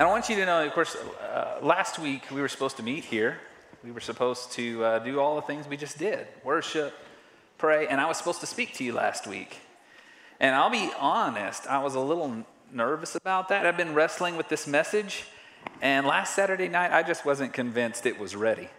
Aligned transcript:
And 0.00 0.08
I 0.08 0.12
want 0.12 0.30
you 0.30 0.36
to 0.36 0.46
know, 0.46 0.64
of 0.64 0.72
course, 0.72 0.96
uh, 0.96 1.58
last 1.60 1.98
week 1.98 2.30
we 2.30 2.40
were 2.40 2.48
supposed 2.48 2.78
to 2.78 2.82
meet 2.82 3.04
here. 3.04 3.36
We 3.84 3.90
were 3.90 4.00
supposed 4.00 4.50
to 4.52 4.82
uh, 4.82 4.98
do 5.00 5.20
all 5.20 5.36
the 5.36 5.42
things 5.42 5.68
we 5.68 5.76
just 5.76 5.98
did 5.98 6.26
worship, 6.42 6.94
pray, 7.58 7.86
and 7.86 8.00
I 8.00 8.06
was 8.06 8.16
supposed 8.16 8.40
to 8.40 8.46
speak 8.46 8.72
to 8.76 8.84
you 8.84 8.94
last 8.94 9.26
week. 9.26 9.58
And 10.40 10.54
I'll 10.54 10.70
be 10.70 10.90
honest, 10.98 11.66
I 11.66 11.82
was 11.82 11.96
a 11.96 12.00
little 12.00 12.46
nervous 12.72 13.14
about 13.14 13.50
that. 13.50 13.66
I've 13.66 13.76
been 13.76 13.92
wrestling 13.92 14.38
with 14.38 14.48
this 14.48 14.66
message, 14.66 15.24
and 15.82 16.06
last 16.06 16.34
Saturday 16.34 16.68
night 16.68 16.92
I 16.92 17.02
just 17.02 17.26
wasn't 17.26 17.52
convinced 17.52 18.06
it 18.06 18.18
was 18.18 18.34
ready. 18.34 18.70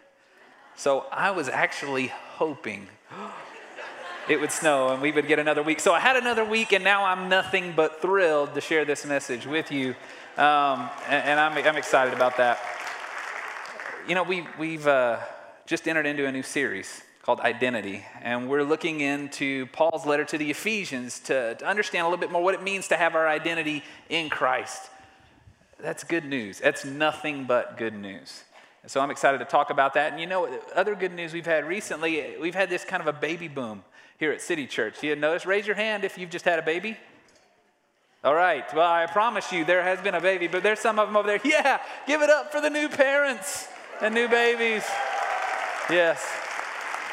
So 0.76 1.06
I 1.12 1.30
was 1.30 1.48
actually 1.48 2.08
hoping 2.08 2.88
it 4.28 4.42
would 4.42 4.52
snow 4.52 4.90
and 4.90 5.04
we 5.04 5.12
would 5.12 5.28
get 5.28 5.38
another 5.38 5.62
week. 5.62 5.82
So 5.82 5.94
I 5.94 6.00
had 6.00 6.16
another 6.16 6.44
week, 6.44 6.72
and 6.74 6.84
now 6.84 7.06
I'm 7.06 7.30
nothing 7.30 7.74
but 7.76 8.02
thrilled 8.02 8.56
to 8.56 8.62
share 8.62 8.86
this 8.86 9.06
message 9.06 9.46
with 9.46 9.72
you. 9.72 9.94
Um, 10.38 10.90
and, 11.10 11.26
and 11.26 11.40
I'm, 11.42 11.58
I'm, 11.58 11.76
excited 11.76 12.14
about 12.14 12.38
that. 12.38 12.58
You 14.08 14.16
know, 14.16 14.24
we, 14.24 14.48
we've 14.58 14.88
uh, 14.88 15.20
just 15.66 15.90
entered 15.90 16.06
into 16.06 16.26
a 16.26 16.32
new 16.32 16.42
series 16.42 17.04
called 17.22 17.42
Identity, 17.42 18.06
and 18.22 18.50
we're 18.50 18.64
looking 18.64 19.02
into 19.02 19.66
Paul's 19.68 20.06
letter 20.06 20.24
to 20.24 20.38
the 20.38 20.50
Ephesians 20.50 21.20
to, 21.20 21.56
to 21.56 21.66
understand 21.66 22.04
a 22.04 22.10
little 22.10 22.18
bit 22.18 22.32
more 22.32 22.42
what 22.42 22.54
it 22.54 22.64
means 22.64 22.88
to 22.88 22.96
have 22.96 23.14
our 23.14 23.28
identity 23.28 23.84
in 24.08 24.30
Christ. 24.30 24.90
That's 25.82 26.06
good 26.06 26.24
news. 26.24 26.60
That's 26.60 26.86
nothing 26.86 27.44
but 27.44 27.78
good 27.78 27.94
news. 27.94 28.46
And 28.84 28.90
so 28.90 29.02
I'm 29.02 29.12
excited 29.12 29.40
to 29.40 29.46
talk 29.46 29.70
about 29.70 29.96
that. 29.96 30.14
And 30.14 30.22
you 30.22 30.28
know, 30.28 30.48
other 30.74 30.96
good 30.96 31.14
news 31.14 31.34
we've 31.34 31.46
had 31.46 31.68
recently, 31.68 32.36
we've 32.40 32.56
had 32.56 32.70
this 32.70 32.86
kind 32.86 33.02
of 33.02 33.08
a 33.08 33.20
baby 33.20 33.50
boom 33.50 33.84
here 34.18 34.32
at 34.32 34.42
City 34.42 34.66
Church. 34.66 35.04
You 35.04 35.14
notice? 35.18 35.46
Raise 35.46 35.68
your 35.68 35.76
hand 35.76 36.06
if 36.06 36.18
you've 36.18 36.30
just 36.30 36.46
had 36.46 36.58
a 36.58 36.62
baby. 36.62 36.98
All 38.24 38.36
right. 38.36 38.72
Well, 38.76 38.92
I 38.92 39.08
promise 39.08 39.52
you 39.52 39.66
there 39.66 39.82
has 39.82 40.00
been 40.00 40.14
a 40.14 40.22
baby, 40.22 40.48
but 40.48 40.62
there's 40.62 40.80
some 40.80 41.00
of 41.00 41.08
them 41.08 41.18
over 41.18 41.28
there. 41.28 41.42
Yeah, 41.44 41.80
give 42.06 42.22
it 42.22 42.30
up 42.30 42.52
for 42.52 42.62
the 42.62 42.70
new 42.70 42.88
parents 42.88 43.68
and 44.00 44.14
new 44.14 44.28
babies. 44.28 44.84
Yes. 45.90 46.24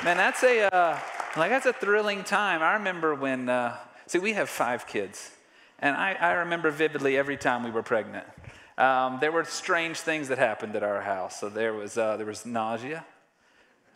Man, 0.05 0.19
that's 0.19 0.42
a 0.45 0.73
uh, 0.73 0.98
like 1.34 1.51
that's 1.51 1.64
a 1.64 1.73
thrilling 1.73 2.25
time. 2.25 2.62
I 2.62 2.75
remember 2.75 3.14
when 3.14 3.48
uh, 3.48 3.79
see 4.06 4.19
we 4.19 4.34
have 4.34 4.51
five 4.51 4.86
kids, 4.86 5.31
and 5.79 5.97
I, 5.97 6.12
I 6.12 6.33
remember 6.33 6.70
vividly 6.70 7.17
every 7.17 7.39
time 7.39 7.64
we 7.64 7.70
were 7.70 7.83
pregnant. 7.83 8.27
Um, 8.77 9.17
there 9.19 9.33
were 9.33 9.45
strange 9.45 9.98
things 10.01 10.29
that 10.29 10.36
happened 10.36 10.77
at 10.77 10.83
our 10.83 11.01
house. 11.01 11.41
So 11.41 11.48
there 11.48 11.73
was 11.73 11.97
uh, 11.97 12.19
there 12.19 12.27
was 12.27 12.45
nausea, 12.45 13.03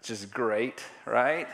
which 0.01 0.11
is 0.11 0.25
great, 0.25 0.83
right? 1.05 1.47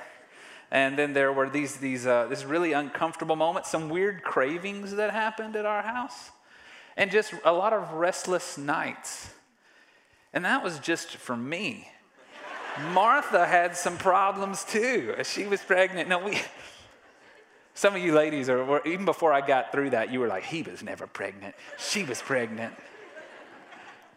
And 0.71 0.99
then 0.99 1.15
there 1.15 1.33
were 1.33 1.49
these 1.49 1.77
these 1.77 2.07
uh, 2.07 2.27
this 2.27 2.45
really 2.45 2.73
uncomfortable 2.73 3.37
moments, 3.37 3.71
some 3.71 3.89
weird 3.89 4.23
cravings 4.23 4.97
that 4.97 5.11
happened 5.11 5.57
at 5.57 5.65
our 5.65 5.83
house, 5.83 6.31
and 6.97 7.11
just 7.11 7.33
a 7.45 7.53
lot 7.53 7.73
of 7.73 7.93
restless 7.93 8.59
nights. 8.59 9.31
And 10.33 10.45
that 10.45 10.63
was 10.63 10.79
just 10.79 11.17
for 11.17 11.37
me. 11.37 11.89
Martha 12.93 13.47
had 13.47 13.77
some 13.77 13.97
problems 13.97 14.65
too. 14.65 15.15
She 15.25 15.47
was 15.47 15.61
pregnant. 15.61 16.09
No, 16.09 16.19
we. 16.19 16.39
Some 17.75 17.95
of 17.95 18.03
you 18.03 18.13
ladies 18.13 18.49
are 18.49 18.85
even 18.87 19.05
before 19.05 19.33
I 19.33 19.41
got 19.41 19.71
through 19.71 19.91
that, 19.91 20.13
you 20.13 20.19
were 20.19 20.27
like, 20.27 20.43
he 20.43 20.63
was 20.63 20.83
never 20.83 21.07
pregnant. 21.07 21.55
She 21.79 22.03
was 22.03 22.21
pregnant. 22.21 22.75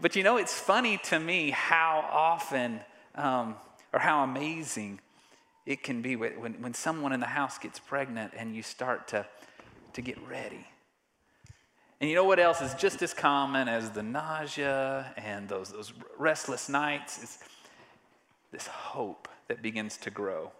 But 0.01 0.15
you 0.15 0.23
know, 0.23 0.37
it's 0.37 0.59
funny 0.59 0.97
to 1.05 1.19
me 1.19 1.51
how 1.51 2.03
often 2.11 2.81
um, 3.13 3.55
or 3.93 3.99
how 3.99 4.23
amazing 4.23 4.99
it 5.65 5.83
can 5.83 6.01
be 6.01 6.15
when, 6.15 6.61
when 6.61 6.73
someone 6.73 7.13
in 7.13 7.19
the 7.19 7.27
house 7.27 7.57
gets 7.57 7.79
pregnant 7.79 8.33
and 8.35 8.55
you 8.55 8.63
start 8.63 9.07
to, 9.09 9.25
to 9.93 10.01
get 10.01 10.17
ready. 10.27 10.65
And 11.99 12.09
you 12.09 12.15
know 12.15 12.23
what 12.23 12.39
else 12.39 12.61
is 12.61 12.73
just 12.73 13.03
as 13.03 13.13
common 13.13 13.67
as 13.67 13.91
the 13.91 14.01
nausea 14.01 15.13
and 15.17 15.47
those, 15.47 15.71
those 15.71 15.93
restless 16.17 16.67
nights? 16.67 17.21
It's 17.21 17.39
this 18.51 18.65
hope 18.65 19.27
that 19.47 19.61
begins 19.61 19.97
to 19.97 20.09
grow. 20.09 20.51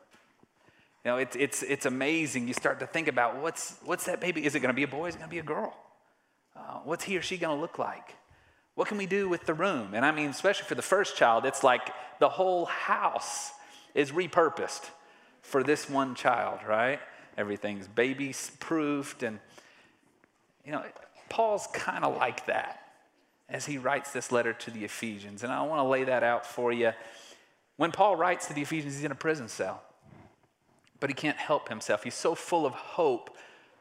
You 1.04 1.12
know, 1.12 1.18
it's, 1.18 1.36
it's, 1.36 1.64
it's 1.64 1.88
amazing. 1.88 2.48
You 2.48 2.54
start 2.54 2.80
to 2.81 2.86
think 2.86 3.08
about 3.08 3.42
what's, 3.42 3.78
what's 3.84 4.06
that 4.06 4.22
baby? 4.22 4.46
Is 4.46 4.54
it 4.54 4.59
going 4.59 4.70
to 4.70 4.75
be 4.75 4.84
a 4.84 4.88
boy? 4.88 5.08
Is 5.08 5.16
it 5.16 5.18
going 5.18 5.30
to 5.30 5.34
be 5.34 5.40
a 5.40 5.44
girl? 5.44 5.75
Uh, 6.56 6.80
what's 6.84 7.04
he 7.04 7.18
or 7.18 7.24
she 7.24 7.38
going 7.38 7.58
to 7.58 7.59
look 7.59 7.80
like? 7.80 8.16
What 8.75 8.88
can 8.88 8.98
we 8.98 9.08
do 9.08 9.28
with 9.28 9.48
the 9.48 9.56
room? 9.56 9.96
And 9.96 10.06
I 10.06 10.12
mean, 10.12 10.30
especially 10.30 10.66
for 10.68 10.75
the 10.75 10.84
first 10.84 11.18
child, 11.18 11.46
it's 11.46 11.64
like 11.64 11.90
the 12.20 12.30
whole 12.30 12.66
house 12.66 13.52
is 13.96 14.12
repurposed 14.12 14.90
for 15.41 15.63
this 15.63 15.90
one 15.90 16.16
child, 16.16 16.59
right? 16.68 17.00
Everything's 17.38 17.88
baby 17.88 18.34
proofed. 18.59 19.24
And, 19.24 19.40
you 20.66 20.72
know, 20.72 20.84
Paul's 21.29 21.68
kind 21.74 22.03
of 22.03 22.16
like 22.18 22.46
that 22.46 22.79
as 23.50 23.66
he 23.66 23.78
writes 23.78 24.12
this 24.12 24.31
letter 24.31 24.53
to 24.53 24.72
the 24.72 24.85
Ephesians. 24.85 25.44
And 25.44 25.51
I 25.51 25.62
want 25.63 25.80
to 25.80 25.84
lay 25.84 26.03
that 26.06 26.24
out 26.24 26.46
for 26.46 26.72
you. 26.72 26.91
When 27.78 27.91
Paul 27.91 28.16
writes 28.16 28.47
to 28.47 28.53
the 28.53 28.62
Ephesians, 28.62 28.96
he's 28.96 29.03
in 29.03 29.12
a 29.12 29.16
prison 29.16 29.47
cell, 29.47 29.81
but 31.00 31.09
he 31.09 31.13
can't 31.13 31.38
help 31.38 31.69
himself. 31.69 32.03
He's 32.03 32.16
so 32.16 32.35
full 32.35 32.66
of 32.66 32.74
hope 32.74 33.35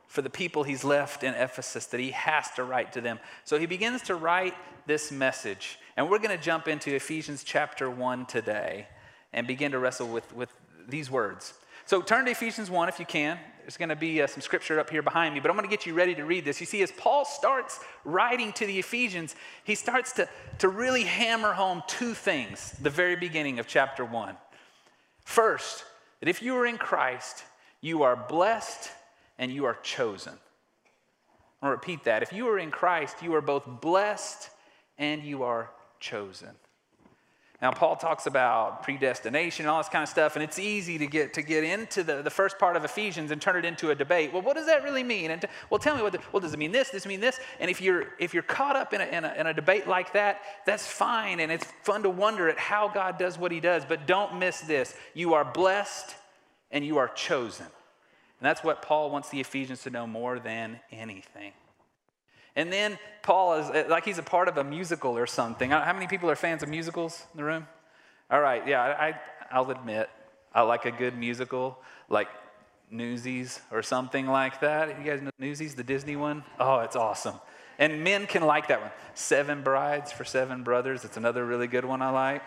for 0.06 0.22
the 0.22 0.30
people 0.30 0.64
he's 0.64 0.82
left 0.82 1.22
in 1.22 1.34
Ephesus 1.34 1.86
that 1.86 2.00
he 2.00 2.10
has 2.10 2.50
to 2.52 2.64
write 2.64 2.92
to 2.94 3.00
them. 3.00 3.20
So 3.44 3.58
he 3.58 3.66
begins 3.66 4.02
to 4.02 4.16
write 4.16 4.54
this 4.86 5.12
message. 5.12 5.78
And 5.96 6.10
we're 6.10 6.18
going 6.18 6.36
to 6.36 6.42
jump 6.42 6.66
into 6.66 6.92
Ephesians 6.94 7.44
chapter 7.44 7.88
1 7.88 8.26
today 8.26 8.88
and 9.32 9.46
begin 9.46 9.70
to 9.70 9.78
wrestle 9.78 10.08
with, 10.08 10.34
with 10.34 10.48
these 10.88 11.10
words. 11.10 11.54
So 11.86 12.02
turn 12.02 12.24
to 12.26 12.30
Ephesians 12.30 12.70
1 12.70 12.88
if 12.88 12.98
you 12.98 13.06
can. 13.06 13.38
There's 13.62 13.76
going 13.76 13.88
to 13.88 13.96
be 13.96 14.22
uh, 14.22 14.26
some 14.26 14.40
scripture 14.40 14.80
up 14.80 14.90
here 14.90 15.02
behind 15.02 15.34
me, 15.34 15.40
but 15.40 15.50
I'm 15.50 15.56
going 15.56 15.68
to 15.68 15.70
get 15.70 15.86
you 15.86 15.94
ready 15.94 16.14
to 16.14 16.24
read 16.24 16.44
this. 16.44 16.60
You 16.60 16.66
see, 16.66 16.82
as 16.82 16.90
Paul 16.92 17.24
starts 17.24 17.80
writing 18.04 18.52
to 18.54 18.66
the 18.66 18.78
Ephesians, 18.78 19.36
he 19.64 19.74
starts 19.74 20.12
to, 20.12 20.28
to 20.58 20.68
really 20.68 21.04
hammer 21.04 21.52
home 21.52 21.82
two 21.86 22.14
things, 22.14 22.74
the 22.80 22.90
very 22.90 23.16
beginning 23.16 23.58
of 23.58 23.66
chapter 23.66 24.04
1. 24.04 24.36
First, 25.24 25.84
that 26.20 26.28
if 26.28 26.42
you 26.42 26.56
are 26.56 26.66
in 26.66 26.78
Christ, 26.78 27.44
you 27.80 28.02
are 28.02 28.16
blessed 28.16 28.90
and 29.38 29.52
you 29.52 29.64
are 29.64 29.78
chosen. 29.82 30.34
I'll 31.62 31.70
repeat 31.70 32.04
that. 32.04 32.22
If 32.22 32.32
you 32.32 32.48
are 32.48 32.58
in 32.58 32.70
Christ, 32.70 33.22
you 33.22 33.34
are 33.34 33.40
both 33.40 33.64
blessed 33.80 34.50
and 34.98 35.22
you 35.22 35.42
are 35.42 35.70
chosen. 35.98 36.50
Now, 37.60 37.70
Paul 37.70 37.96
talks 37.96 38.24
about 38.24 38.82
predestination 38.82 39.66
and 39.66 39.70
all 39.70 39.80
this 39.80 39.90
kind 39.90 40.02
of 40.02 40.08
stuff, 40.08 40.34
and 40.34 40.42
it's 40.42 40.58
easy 40.58 40.96
to 40.96 41.06
get, 41.06 41.34
to 41.34 41.42
get 41.42 41.62
into 41.62 42.02
the, 42.02 42.22
the 42.22 42.30
first 42.30 42.58
part 42.58 42.74
of 42.74 42.86
Ephesians 42.86 43.30
and 43.30 43.42
turn 43.42 43.56
it 43.56 43.66
into 43.66 43.90
a 43.90 43.94
debate. 43.94 44.32
Well, 44.32 44.40
what 44.40 44.56
does 44.56 44.64
that 44.64 44.82
really 44.82 45.02
mean? 45.02 45.30
And 45.30 45.44
well, 45.68 45.78
tell 45.78 45.94
me 45.94 46.02
what, 46.02 46.12
the, 46.12 46.20
well, 46.32 46.40
does 46.40 46.54
it 46.54 46.58
mean 46.58 46.72
this? 46.72 46.90
Does 46.90 47.04
it 47.04 47.08
mean 47.08 47.20
this? 47.20 47.38
And 47.58 47.70
if 47.70 47.82
you're, 47.82 48.14
if 48.18 48.32
you're 48.32 48.42
caught 48.42 48.76
up 48.76 48.94
in 48.94 49.02
a, 49.02 49.04
in, 49.04 49.24
a, 49.26 49.34
in 49.36 49.46
a 49.46 49.52
debate 49.52 49.86
like 49.86 50.14
that, 50.14 50.40
that's 50.64 50.86
fine, 50.86 51.38
and 51.40 51.52
it's 51.52 51.66
fun 51.82 52.02
to 52.04 52.10
wonder 52.10 52.48
at 52.48 52.58
how 52.58 52.88
God 52.88 53.18
does 53.18 53.36
what 53.36 53.52
he 53.52 53.60
does, 53.60 53.84
but 53.84 54.06
don't 54.06 54.38
miss 54.38 54.62
this. 54.62 54.94
You 55.12 55.34
are 55.34 55.44
blessed 55.44 56.14
and 56.70 56.82
you 56.82 56.96
are 56.96 57.08
chosen. 57.08 57.66
And 57.66 58.46
that's 58.46 58.64
what 58.64 58.80
Paul 58.80 59.10
wants 59.10 59.28
the 59.28 59.40
Ephesians 59.40 59.82
to 59.82 59.90
know 59.90 60.06
more 60.06 60.38
than 60.38 60.80
anything. 60.90 61.52
And 62.56 62.72
then 62.72 62.98
Paul 63.22 63.54
is 63.54 63.70
uh, 63.70 63.84
like 63.88 64.04
he's 64.04 64.18
a 64.18 64.22
part 64.22 64.48
of 64.48 64.56
a 64.56 64.64
musical 64.64 65.16
or 65.16 65.26
something. 65.26 65.70
How 65.70 65.92
many 65.92 66.06
people 66.06 66.30
are 66.30 66.36
fans 66.36 66.62
of 66.62 66.68
musicals 66.68 67.24
in 67.32 67.38
the 67.38 67.44
room? 67.44 67.66
All 68.30 68.40
right, 68.40 68.66
yeah, 68.66 68.82
I, 68.82 69.14
I'll 69.50 69.70
admit 69.70 70.08
I 70.52 70.62
like 70.62 70.84
a 70.84 70.90
good 70.90 71.16
musical, 71.16 71.78
like 72.08 72.28
Newsies 72.90 73.60
or 73.70 73.82
something 73.82 74.26
like 74.26 74.60
that. 74.60 74.98
You 74.98 75.04
guys 75.04 75.22
know 75.22 75.30
Newsies, 75.38 75.74
the 75.74 75.84
Disney 75.84 76.16
one? 76.16 76.44
Oh, 76.58 76.80
it's 76.80 76.96
awesome. 76.96 77.36
And 77.78 78.04
men 78.04 78.26
can 78.26 78.42
like 78.42 78.68
that 78.68 78.80
one. 78.80 78.90
Seven 79.14 79.62
Brides 79.62 80.12
for 80.12 80.24
Seven 80.24 80.62
Brothers. 80.62 81.04
It's 81.04 81.16
another 81.16 81.46
really 81.46 81.66
good 81.66 81.84
one 81.84 82.02
I 82.02 82.10
like. 82.10 82.42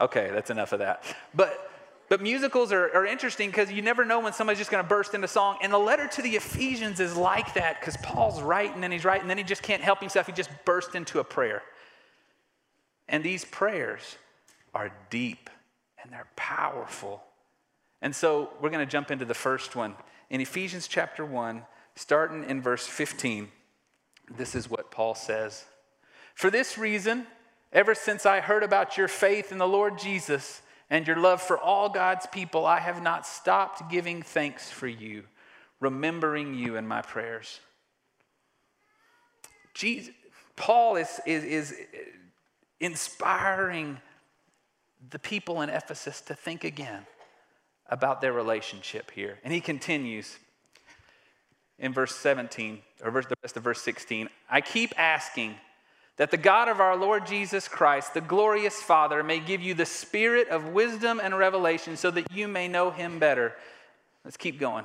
Okay, 0.00 0.30
that's 0.32 0.50
enough 0.50 0.72
of 0.72 0.78
that. 0.78 1.04
But 1.34 1.71
but 2.08 2.20
musicals 2.20 2.72
are, 2.72 2.94
are 2.94 3.06
interesting 3.06 3.48
because 3.48 3.72
you 3.72 3.82
never 3.82 4.04
know 4.04 4.20
when 4.20 4.32
somebody's 4.32 4.58
just 4.58 4.70
going 4.70 4.82
to 4.82 4.88
burst 4.88 5.14
into 5.14 5.28
song. 5.28 5.58
And 5.62 5.72
the 5.72 5.78
letter 5.78 6.06
to 6.08 6.22
the 6.22 6.36
Ephesians 6.36 7.00
is 7.00 7.16
like 7.16 7.54
that 7.54 7.80
because 7.80 7.96
Paul's 7.98 8.42
writing 8.42 8.84
and 8.84 8.92
he's 8.92 9.04
writing, 9.04 9.22
and 9.22 9.30
then 9.30 9.38
he 9.38 9.44
just 9.44 9.62
can't 9.62 9.82
help 9.82 10.00
himself. 10.00 10.26
He 10.26 10.32
just 10.32 10.50
bursts 10.64 10.94
into 10.94 11.20
a 11.20 11.24
prayer. 11.24 11.62
And 13.08 13.24
these 13.24 13.44
prayers 13.44 14.16
are 14.74 14.90
deep 15.10 15.50
and 16.02 16.12
they're 16.12 16.28
powerful. 16.36 17.22
And 18.00 18.14
so 18.14 18.50
we're 18.60 18.70
going 18.70 18.84
to 18.84 18.90
jump 18.90 19.10
into 19.10 19.24
the 19.24 19.34
first 19.34 19.76
one. 19.76 19.94
In 20.28 20.40
Ephesians 20.40 20.88
chapter 20.88 21.24
1, 21.24 21.62
starting 21.94 22.44
in 22.44 22.60
verse 22.60 22.86
15, 22.86 23.48
this 24.36 24.54
is 24.54 24.68
what 24.68 24.90
Paul 24.90 25.14
says 25.14 25.64
For 26.34 26.50
this 26.50 26.76
reason, 26.76 27.26
ever 27.72 27.94
since 27.94 28.26
I 28.26 28.40
heard 28.40 28.62
about 28.62 28.96
your 28.96 29.08
faith 29.08 29.52
in 29.52 29.58
the 29.58 29.68
Lord 29.68 29.98
Jesus, 29.98 30.62
and 30.90 31.06
your 31.06 31.16
love 31.16 31.40
for 31.40 31.58
all 31.58 31.88
God's 31.88 32.26
people, 32.26 32.66
I 32.66 32.80
have 32.80 33.02
not 33.02 33.26
stopped 33.26 33.90
giving 33.90 34.22
thanks 34.22 34.70
for 34.70 34.86
you, 34.86 35.24
remembering 35.80 36.54
you 36.54 36.76
in 36.76 36.86
my 36.86 37.02
prayers. 37.02 37.60
Jesus, 39.74 40.12
Paul 40.56 40.96
is, 40.96 41.20
is, 41.26 41.44
is 41.44 41.74
inspiring 42.80 43.98
the 45.10 45.18
people 45.18 45.62
in 45.62 45.70
Ephesus 45.70 46.20
to 46.22 46.34
think 46.34 46.64
again 46.64 47.06
about 47.88 48.20
their 48.20 48.32
relationship 48.32 49.10
here. 49.10 49.38
And 49.44 49.52
he 49.52 49.60
continues 49.60 50.38
in 51.78 51.92
verse 51.92 52.14
17, 52.14 52.80
or 53.02 53.10
verse, 53.10 53.26
the 53.26 53.34
rest 53.42 53.56
of 53.56 53.64
verse 53.64 53.82
16 53.82 54.28
I 54.48 54.60
keep 54.60 54.98
asking 54.98 55.56
that 56.16 56.30
the 56.30 56.36
God 56.36 56.68
of 56.68 56.80
our 56.80 56.96
Lord 56.96 57.26
Jesus 57.26 57.68
Christ, 57.68 58.14
the 58.14 58.20
glorious 58.20 58.82
Father, 58.82 59.22
may 59.22 59.40
give 59.40 59.62
you 59.62 59.74
the 59.74 59.86
spirit 59.86 60.48
of 60.48 60.68
wisdom 60.68 61.20
and 61.22 61.36
revelation 61.36 61.96
so 61.96 62.10
that 62.10 62.30
you 62.30 62.48
may 62.48 62.68
know 62.68 62.90
him 62.90 63.18
better. 63.18 63.54
Let's 64.24 64.36
keep 64.36 64.60
going. 64.60 64.84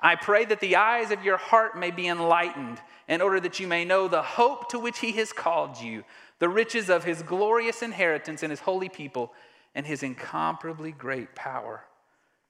I 0.00 0.16
pray 0.16 0.44
that 0.44 0.60
the 0.60 0.76
eyes 0.76 1.10
of 1.10 1.24
your 1.24 1.36
heart 1.36 1.78
may 1.78 1.90
be 1.90 2.06
enlightened 2.06 2.80
in 3.08 3.20
order 3.20 3.40
that 3.40 3.58
you 3.58 3.66
may 3.66 3.84
know 3.84 4.06
the 4.08 4.22
hope 4.22 4.68
to 4.70 4.78
which 4.78 4.98
he 4.98 5.12
has 5.12 5.32
called 5.32 5.80
you, 5.80 6.04
the 6.38 6.48
riches 6.48 6.88
of 6.88 7.04
his 7.04 7.22
glorious 7.22 7.82
inheritance 7.82 8.42
in 8.42 8.50
his 8.50 8.60
holy 8.60 8.88
people, 8.88 9.32
and 9.74 9.86
his 9.86 10.02
incomparably 10.02 10.92
great 10.92 11.34
power 11.34 11.84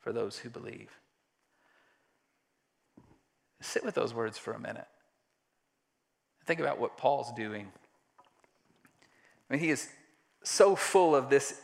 for 0.00 0.12
those 0.12 0.38
who 0.38 0.50
believe. 0.50 0.90
Sit 3.60 3.84
with 3.84 3.94
those 3.94 4.14
words 4.14 4.38
for 4.38 4.52
a 4.52 4.60
minute. 4.60 4.86
Think 6.46 6.60
about 6.60 6.78
what 6.78 6.96
Paul's 6.96 7.32
doing. 7.32 7.68
I 9.48 9.54
mean, 9.54 9.60
he 9.60 9.70
is 9.70 9.88
so 10.42 10.76
full 10.76 11.14
of 11.14 11.30
this 11.30 11.60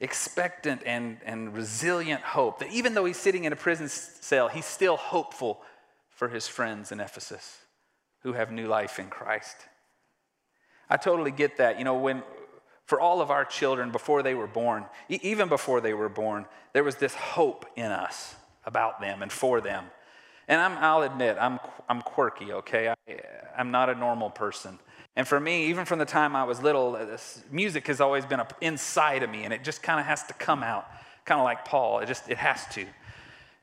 expectant 0.00 0.82
and, 0.86 1.18
and 1.24 1.54
resilient 1.54 2.20
hope 2.22 2.60
that 2.60 2.70
even 2.70 2.94
though 2.94 3.04
he's 3.04 3.16
sitting 3.16 3.44
in 3.44 3.52
a 3.52 3.56
prison 3.56 3.88
cell, 3.88 4.48
he's 4.48 4.66
still 4.66 4.96
hopeful 4.96 5.60
for 6.10 6.28
his 6.28 6.46
friends 6.46 6.92
in 6.92 7.00
Ephesus 7.00 7.58
who 8.22 8.32
have 8.32 8.50
new 8.50 8.66
life 8.66 8.98
in 8.98 9.08
Christ. 9.08 9.56
I 10.90 10.96
totally 10.96 11.30
get 11.30 11.58
that. 11.58 11.78
You 11.78 11.84
know, 11.84 11.98
when 11.98 12.22
for 12.86 13.00
all 13.00 13.20
of 13.20 13.30
our 13.30 13.44
children 13.44 13.90
before 13.90 14.22
they 14.22 14.34
were 14.34 14.46
born, 14.46 14.86
even 15.08 15.48
before 15.48 15.80
they 15.80 15.94
were 15.94 16.08
born, 16.08 16.46
there 16.72 16.84
was 16.84 16.96
this 16.96 17.14
hope 17.14 17.66
in 17.76 17.90
us 17.92 18.34
about 18.64 19.00
them 19.00 19.22
and 19.22 19.30
for 19.30 19.60
them. 19.60 19.84
And 20.48 20.60
i 20.60 20.94
will 20.96 21.02
admit, 21.02 21.36
I'm, 21.38 21.60
I'm 21.88 22.00
quirky, 22.00 22.52
okay? 22.52 22.88
I, 22.88 23.20
I'm 23.56 23.70
not 23.70 23.90
a 23.90 23.94
normal 23.94 24.30
person. 24.30 24.78
And 25.18 25.26
for 25.26 25.40
me, 25.40 25.66
even 25.66 25.84
from 25.84 25.98
the 25.98 26.04
time 26.04 26.36
I 26.36 26.44
was 26.44 26.62
little, 26.62 26.94
uh, 26.94 27.18
music 27.50 27.88
has 27.88 28.00
always 28.00 28.24
been 28.24 28.40
inside 28.60 29.24
of 29.24 29.30
me, 29.30 29.42
and 29.42 29.52
it 29.52 29.64
just 29.64 29.82
kind 29.82 29.98
of 29.98 30.06
has 30.06 30.22
to 30.28 30.32
come 30.34 30.62
out, 30.62 30.86
kind 31.24 31.40
of 31.40 31.44
like 31.44 31.64
Paul. 31.64 31.98
It 31.98 32.06
just 32.06 32.30
it 32.30 32.38
has 32.38 32.64
to. 32.74 32.86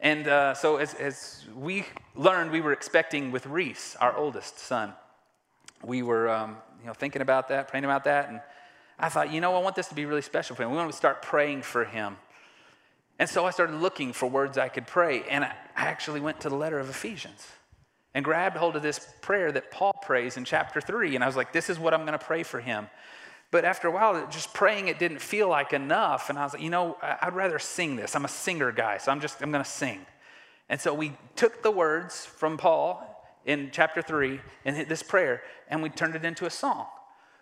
And 0.01 0.27
uh, 0.27 0.53
so 0.53 0.75
as, 0.75 0.93
as 0.95 1.45
we 1.55 1.85
learned, 2.13 2.51
we 2.51 2.59
were 2.59 2.73
expecting 2.73 3.31
with 3.31 3.45
Reese, 3.45 3.95
our 4.01 4.13
oldest 4.17 4.59
son. 4.59 4.91
We 5.81 6.01
were 6.01 6.27
um, 6.27 6.57
you 6.81 6.87
know 6.87 6.93
thinking 6.93 7.21
about 7.21 7.47
that, 7.47 7.69
praying 7.69 7.85
about 7.85 8.03
that, 8.03 8.27
and 8.27 8.41
I 8.99 9.07
thought, 9.07 9.31
you 9.31 9.39
know, 9.39 9.55
I 9.55 9.59
want 9.59 9.77
this 9.77 9.87
to 9.87 9.95
be 9.95 10.03
really 10.03 10.23
special 10.23 10.57
for 10.57 10.63
him. 10.63 10.71
We 10.71 10.75
want 10.75 10.91
to 10.91 10.97
start 10.97 11.21
praying 11.21 11.61
for 11.61 11.85
him. 11.85 12.17
And 13.17 13.29
so 13.29 13.45
I 13.45 13.51
started 13.51 13.77
looking 13.77 14.11
for 14.11 14.29
words 14.29 14.57
I 14.57 14.67
could 14.67 14.87
pray, 14.87 15.23
and 15.29 15.45
I 15.45 15.55
actually 15.77 16.19
went 16.19 16.41
to 16.41 16.49
the 16.49 16.55
letter 16.55 16.79
of 16.79 16.89
Ephesians 16.89 17.47
and 18.15 18.25
grabbed 18.25 18.57
hold 18.57 18.75
of 18.75 18.81
this 18.81 19.07
prayer 19.21 19.51
that 19.51 19.69
Paul 19.69 19.93
prays 20.01 20.37
in 20.37 20.45
chapter 20.45 20.81
3. 20.81 21.13
And 21.13 21.23
I 21.23 21.27
was 21.27 21.35
like, 21.35 21.51
this 21.51 21.69
is 21.69 21.77
what 21.77 21.93
I'm 21.93 22.01
going 22.01 22.17
to 22.17 22.25
pray 22.25 22.41
for 22.41 22.59
him. 22.59 22.87
But 23.51 23.65
after 23.65 23.87
a 23.87 23.91
while, 23.91 24.27
just 24.31 24.53
praying 24.53 24.87
it 24.87 24.97
didn't 24.97 25.19
feel 25.19 25.47
like 25.47 25.73
enough. 25.73 26.29
And 26.29 26.39
I 26.39 26.43
was 26.43 26.53
like, 26.53 26.63
you 26.63 26.71
know, 26.71 26.97
I'd 27.03 27.35
rather 27.35 27.59
sing 27.59 27.97
this. 27.97 28.15
I'm 28.15 28.25
a 28.25 28.29
singer 28.29 28.71
guy, 28.71 28.97
so 28.97 29.11
I'm 29.11 29.19
just, 29.19 29.41
I'm 29.41 29.51
going 29.51 29.63
to 29.63 29.69
sing. 29.69 30.05
And 30.69 30.81
so 30.81 30.93
we 30.93 31.13
took 31.35 31.61
the 31.61 31.69
words 31.69 32.25
from 32.25 32.57
Paul 32.57 33.11
in 33.45 33.69
chapter 33.71 34.01
3 34.01 34.39
and 34.63 34.87
this 34.87 35.03
prayer, 35.03 35.43
and 35.67 35.83
we 35.83 35.89
turned 35.89 36.15
it 36.15 36.25
into 36.25 36.45
a 36.45 36.49
song. 36.49 36.87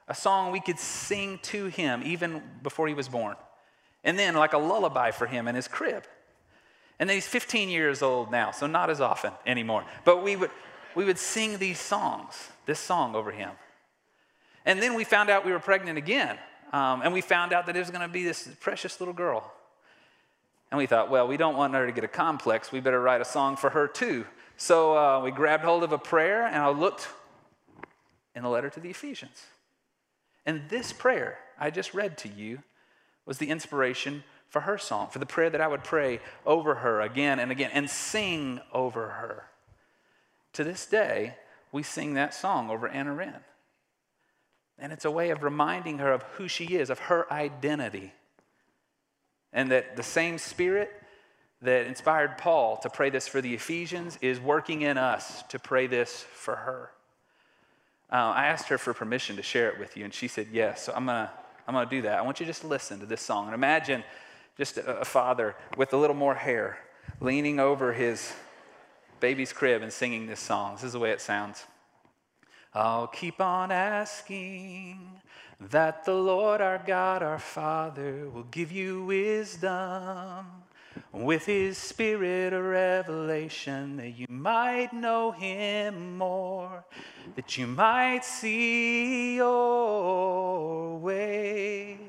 A 0.10 0.16
song 0.16 0.52
we 0.52 0.60
could 0.60 0.80
sing 0.80 1.40
to 1.44 1.68
him 1.68 2.02
even 2.04 2.42
before 2.62 2.90
he 2.90 2.94
was 2.94 3.08
born 3.08 3.38
and 4.04 4.20
then 4.20 4.36
like 4.36 4.54
a 4.54 4.58
lullaby 4.58 5.12
for 5.12 5.26
him 5.26 5.48
in 5.48 5.56
his 5.56 5.68
crib. 5.68 6.06
And 7.04 7.10
then 7.10 7.18
he's 7.18 7.28
15 7.28 7.68
years 7.68 8.02
old 8.02 8.32
now, 8.32 8.52
so 8.52 8.66
not 8.66 8.90
as 8.90 9.02
often 9.02 9.34
anymore. 9.46 9.84
But 10.06 10.24
we 10.24 10.38
would, 10.38 10.52
we 10.96 11.04
would 11.04 11.18
sing 11.18 11.58
these 11.58 11.78
songs, 11.78 12.48
this 12.66 12.80
song 12.80 13.14
over 13.14 13.30
him. 13.30 13.50
And 14.66 14.82
then 14.82 14.94
we 14.94 15.04
found 15.04 15.30
out 15.30 15.46
we 15.46 15.52
were 15.52 15.60
pregnant 15.60 15.98
again. 15.98 16.38
Um, 16.72 17.02
and 17.02 17.12
we 17.12 17.20
found 17.20 17.52
out 17.52 17.66
that 17.66 17.76
it 17.76 17.80
was 17.80 17.90
going 17.90 18.08
to 18.08 18.08
be 18.08 18.24
this 18.24 18.48
precious 18.62 19.02
little 19.02 19.14
girl. 19.14 19.52
And 20.72 20.78
we 20.78 20.86
thought, 20.86 21.10
well, 21.10 21.28
we 21.28 21.36
don't 21.36 21.58
want 21.58 21.74
her 21.74 21.86
to 21.86 21.92
get 21.92 22.06
a 22.06 22.08
complex. 22.08 22.72
We 22.72 22.80
better 22.80 23.02
write 23.02 23.20
a 23.20 23.26
song 23.26 23.58
for 23.58 23.72
her 23.72 23.86
too. 23.86 24.26
So 24.56 24.98
uh, 24.98 25.20
we 25.22 25.32
grabbed 25.32 25.66
hold 25.66 25.84
of 25.84 25.92
a 25.92 25.98
prayer 25.98 26.46
and 26.46 26.56
I 26.56 26.70
looked 26.70 27.10
in 28.34 28.44
the 28.44 28.50
letter 28.50 28.70
to 28.70 28.80
the 28.80 28.92
Ephesians. 28.92 29.44
And 30.46 30.70
this 30.70 30.94
prayer 30.94 31.38
I 31.60 31.70
just 31.70 31.94
read 31.94 32.18
to 32.20 32.30
you 32.30 32.60
was 33.26 33.40
the 33.40 33.50
inspiration 33.50 34.24
for 34.54 34.60
her 34.60 34.78
song, 34.78 35.10
for 35.10 35.18
the 35.18 35.26
prayer 35.26 35.50
that 35.50 35.62
I 35.62 35.68
would 35.68 35.84
pray 35.84 36.20
over 36.46 36.76
her 36.76 37.02
again 37.02 37.40
and 37.40 37.52
again 37.52 37.72
and 37.74 37.90
sing 37.90 38.62
over 38.72 39.10
her. 39.10 39.46
To 40.54 40.64
this 40.64 40.86
day, 40.86 41.34
we 41.72 41.82
sing 41.82 42.14
that 42.14 42.36
song 42.36 42.70
over 42.70 42.88
Anna 42.88 43.14
Wren. 43.14 43.40
And 44.78 44.94
it's 44.94 45.06
a 45.06 45.12
way 45.12 45.32
of 45.32 45.42
reminding 45.42 45.98
her 45.98 46.12
of 46.12 46.22
who 46.38 46.48
she 46.48 46.66
is, 46.66 46.92
of 46.92 47.00
her 47.00 47.26
identity. 47.34 48.14
And 49.52 49.72
that 49.72 49.96
the 49.96 50.04
same 50.04 50.38
spirit 50.38 50.92
that 51.64 51.88
inspired 51.88 52.38
Paul 52.38 52.78
to 52.84 52.92
pray 52.92 53.10
this 53.10 53.28
for 53.28 53.42
the 53.42 53.56
Ephesians 53.56 54.20
is 54.22 54.40
working 54.40 54.84
in 54.84 55.00
us 55.00 55.42
to 55.50 55.58
pray 55.58 55.88
this 55.88 56.28
for 56.32 56.58
her. 56.58 56.92
Uh, 58.12 58.34
I 58.36 58.46
asked 58.46 58.68
her 58.68 58.78
for 58.78 58.94
permission 58.94 59.36
to 59.38 59.42
share 59.42 59.70
it 59.70 59.80
with 59.80 59.98
you, 59.98 60.06
and 60.06 60.14
she 60.14 60.28
said 60.28 60.50
yes. 60.52 60.84
So 60.84 60.94
I'm 60.96 61.08
going 61.08 61.26
to 61.26 61.32
I'm 61.68 61.74
to 61.74 61.86
do 61.90 62.04
that. 62.04 62.20
I 62.20 62.22
want 62.22 62.40
you 62.40 62.46
to 62.46 62.52
just 62.52 62.64
listen 62.66 63.00
to 63.00 63.06
this 63.08 63.22
song 63.22 63.46
and 63.46 63.56
imagine 63.56 64.04
just 64.58 64.78
a, 64.78 65.06
father 65.06 65.56
with 65.78 65.94
a 65.94 65.98
little 65.98 66.16
more 66.16 66.36
hair 66.36 66.78
leaning 67.20 67.60
over 67.60 67.94
his 67.94 68.34
baby's 69.20 69.54
crib 69.54 69.82
and 69.82 69.92
singing 69.92 70.28
this 70.28 70.40
song. 70.40 70.76
This 70.76 70.84
is 70.84 70.94
the 70.94 71.00
way 71.00 71.12
it 71.12 71.22
sounds. 71.22 71.66
I'll 72.74 73.08
keep 73.08 73.40
on 73.40 73.72
asking 73.72 75.00
that 75.60 76.06
the 76.06 76.14
Lord 76.14 76.60
our 76.60 76.82
God, 76.86 77.22
our 77.24 77.40
Father, 77.40 78.30
will 78.30 78.44
give 78.44 78.72
you 78.72 79.06
wisdom 79.06 80.48
with 81.12 81.46
his 81.46 81.78
spirit 81.78 82.54
of 82.54 82.64
revelation 82.64 83.98
that 83.98 84.18
you 84.18 84.26
might 84.30 84.94
know 84.94 85.32
him 85.32 86.18
more, 86.18 86.84
that 87.36 87.58
you 87.58 87.68
might 87.68 88.26
see 88.26 89.36
your 89.36 90.98
way. 90.98 92.00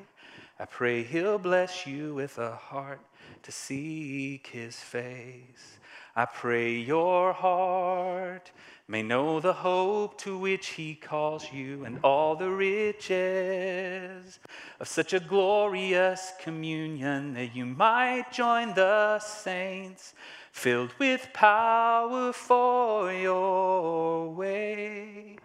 I 0.57 0.65
pray 0.65 1.03
he'll 1.03 1.37
bless 1.37 1.85
you 1.85 2.13
with 2.13 2.37
a 2.37 2.55
heart 2.55 3.01
to 3.43 3.51
seek 3.51 4.47
his 4.47 4.77
face. 4.77 5.79
I 6.15 6.23
pray 6.23 6.75
your 6.77 7.33
heart 7.33 8.51
may 8.87 9.03
know 9.03 9.41
the 9.41 9.51
hope 9.51 10.17
to 10.21 10.37
which 10.37 10.67
he 10.67 10.95
calls 10.95 11.51
you 11.51 11.83
and 11.83 11.99
all 12.05 12.37
the 12.37 12.49
riches 12.49 14.39
of 14.79 14.87
such 14.87 15.11
a 15.11 15.19
glorious 15.19 16.31
communion 16.39 17.33
that 17.33 17.53
you 17.53 17.65
might 17.65 18.31
join 18.31 18.73
the 18.75 19.19
saints 19.19 20.13
filled 20.53 20.93
with 20.99 21.27
power 21.33 22.31
for 22.31 23.11
your 23.11 24.29
way. 24.29 25.35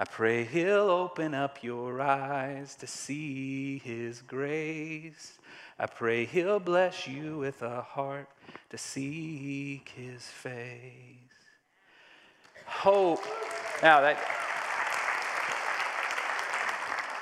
I 0.00 0.04
pray 0.04 0.44
he'll 0.44 0.90
open 0.90 1.34
up 1.34 1.62
your 1.62 2.00
eyes 2.00 2.74
to 2.76 2.88
see 2.88 3.78
his 3.78 4.22
grace. 4.22 5.38
I 5.78 5.86
pray 5.86 6.24
he'll 6.24 6.58
bless 6.58 7.06
you 7.06 7.38
with 7.38 7.62
a 7.62 7.82
heart 7.82 8.28
to 8.70 8.78
seek 8.78 9.92
his 9.94 10.24
face 10.24 11.20
hope. 12.70 13.22
Now, 13.82 14.00
that 14.00 14.16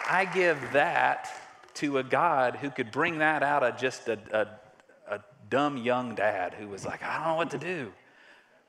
I 0.09 0.25
give 0.25 0.59
that 0.73 1.29
to 1.75 1.99
a 1.99 2.03
God 2.03 2.57
who 2.57 2.71
could 2.71 2.91
bring 2.91 3.19
that 3.19 3.43
out 3.43 3.63
of 3.63 3.77
just 3.77 4.09
a, 4.09 4.19
a, 4.33 5.15
a 5.17 5.21
dumb 5.49 5.77
young 5.79 6.15
dad 6.15 6.55
who 6.55 6.69
was 6.69 6.85
like, 6.85 7.03
I 7.03 7.17
don't 7.17 7.29
know 7.29 7.35
what 7.35 7.51
to 7.51 7.59
do. 7.59 7.93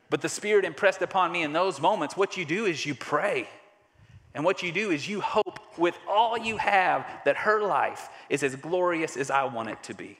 But 0.10 0.22
the 0.22 0.30
Spirit 0.30 0.66
impressed 0.66 1.02
upon 1.02 1.32
me 1.32 1.44
in 1.44 1.54
those 1.54 1.80
moments 1.80 2.18
what 2.18 2.38
you 2.38 2.46
do 2.46 2.66
is 2.66 2.86
you 2.86 2.96
pray. 2.96 3.48
And 4.34 4.44
what 4.44 4.62
you 4.62 4.72
do 4.72 4.92
is 4.92 5.08
you 5.08 5.22
hope 5.22 5.60
with 5.78 5.98
all 6.08 6.38
you 6.38 6.58
have 6.58 7.06
that 7.26 7.38
her 7.38 7.62
life 7.62 8.10
is 8.30 8.44
as 8.44 8.56
glorious 8.56 9.18
as 9.18 9.32
I 9.32 9.46
want 9.46 9.70
it 9.70 9.82
to 9.84 9.94
be. 9.94 10.20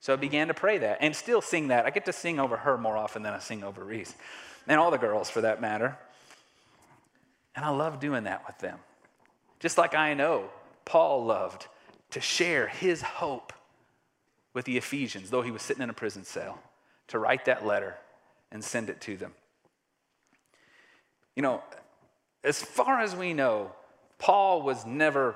So 0.00 0.12
I 0.12 0.16
began 0.16 0.48
to 0.48 0.54
pray 0.54 0.78
that 0.78 0.98
and 1.00 1.16
still 1.16 1.40
sing 1.40 1.68
that. 1.68 1.86
I 1.86 1.90
get 1.90 2.04
to 2.04 2.12
sing 2.12 2.38
over 2.38 2.56
her 2.58 2.76
more 2.76 2.96
often 2.96 3.22
than 3.22 3.32
I 3.32 3.38
sing 3.38 3.64
over 3.64 3.82
Reese 3.82 4.14
and 4.68 4.78
all 4.78 4.90
the 4.90 4.98
girls 4.98 5.30
for 5.30 5.40
that 5.40 5.60
matter. 5.60 5.96
And 7.56 7.64
I 7.64 7.70
love 7.70 8.00
doing 8.00 8.24
that 8.24 8.46
with 8.46 8.58
them. 8.58 8.78
Just 9.60 9.78
like 9.78 9.94
I 9.94 10.14
know 10.14 10.50
Paul 10.84 11.24
loved 11.24 11.66
to 12.10 12.20
share 12.20 12.68
his 12.68 13.02
hope 13.02 13.52
with 14.52 14.64
the 14.66 14.76
Ephesians, 14.76 15.30
though 15.30 15.42
he 15.42 15.50
was 15.50 15.62
sitting 15.62 15.82
in 15.82 15.90
a 15.90 15.94
prison 15.94 16.24
cell, 16.24 16.60
to 17.08 17.18
write 17.18 17.46
that 17.46 17.66
letter 17.66 17.96
and 18.52 18.62
send 18.62 18.90
it 18.90 19.00
to 19.02 19.16
them. 19.16 19.32
You 21.34 21.42
know, 21.42 21.62
as 22.44 22.62
far 22.62 23.00
as 23.00 23.16
we 23.16 23.32
know, 23.32 23.72
Paul 24.18 24.62
was 24.62 24.86
never 24.86 25.34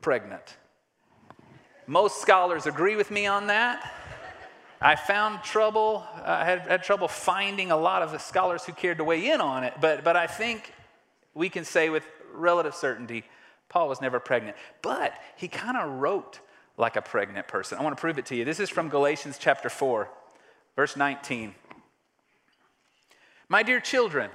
pregnant. 0.00 0.56
Most 1.86 2.22
scholars 2.22 2.66
agree 2.66 2.96
with 2.96 3.10
me 3.10 3.26
on 3.26 3.48
that. 3.48 3.92
I 4.80 4.96
found 4.96 5.42
trouble, 5.42 6.04
I 6.24 6.44
had, 6.44 6.60
had 6.60 6.82
trouble 6.82 7.08
finding 7.08 7.70
a 7.70 7.76
lot 7.76 8.02
of 8.02 8.12
the 8.12 8.18
scholars 8.18 8.64
who 8.64 8.72
cared 8.72 8.98
to 8.98 9.04
weigh 9.04 9.30
in 9.30 9.40
on 9.40 9.64
it, 9.64 9.74
but, 9.80 10.04
but 10.04 10.16
I 10.16 10.26
think 10.26 10.72
we 11.34 11.48
can 11.48 11.64
say 11.64 11.90
with 11.90 12.04
relative 12.32 12.74
certainty 12.74 13.24
Paul 13.68 13.88
was 13.88 14.00
never 14.00 14.20
pregnant, 14.20 14.56
but 14.82 15.14
he 15.36 15.48
kind 15.48 15.76
of 15.76 15.90
wrote 16.00 16.40
like 16.76 16.96
a 16.96 17.02
pregnant 17.02 17.48
person. 17.48 17.78
I 17.78 17.82
want 17.82 17.96
to 17.96 18.00
prove 18.00 18.18
it 18.18 18.26
to 18.26 18.36
you. 18.36 18.44
This 18.44 18.60
is 18.60 18.70
from 18.70 18.88
Galatians 18.88 19.38
chapter 19.38 19.68
4, 19.68 20.08
verse 20.76 20.96
19. 20.96 21.54
My 23.48 23.62
dear 23.62 23.80
children, 23.80 24.30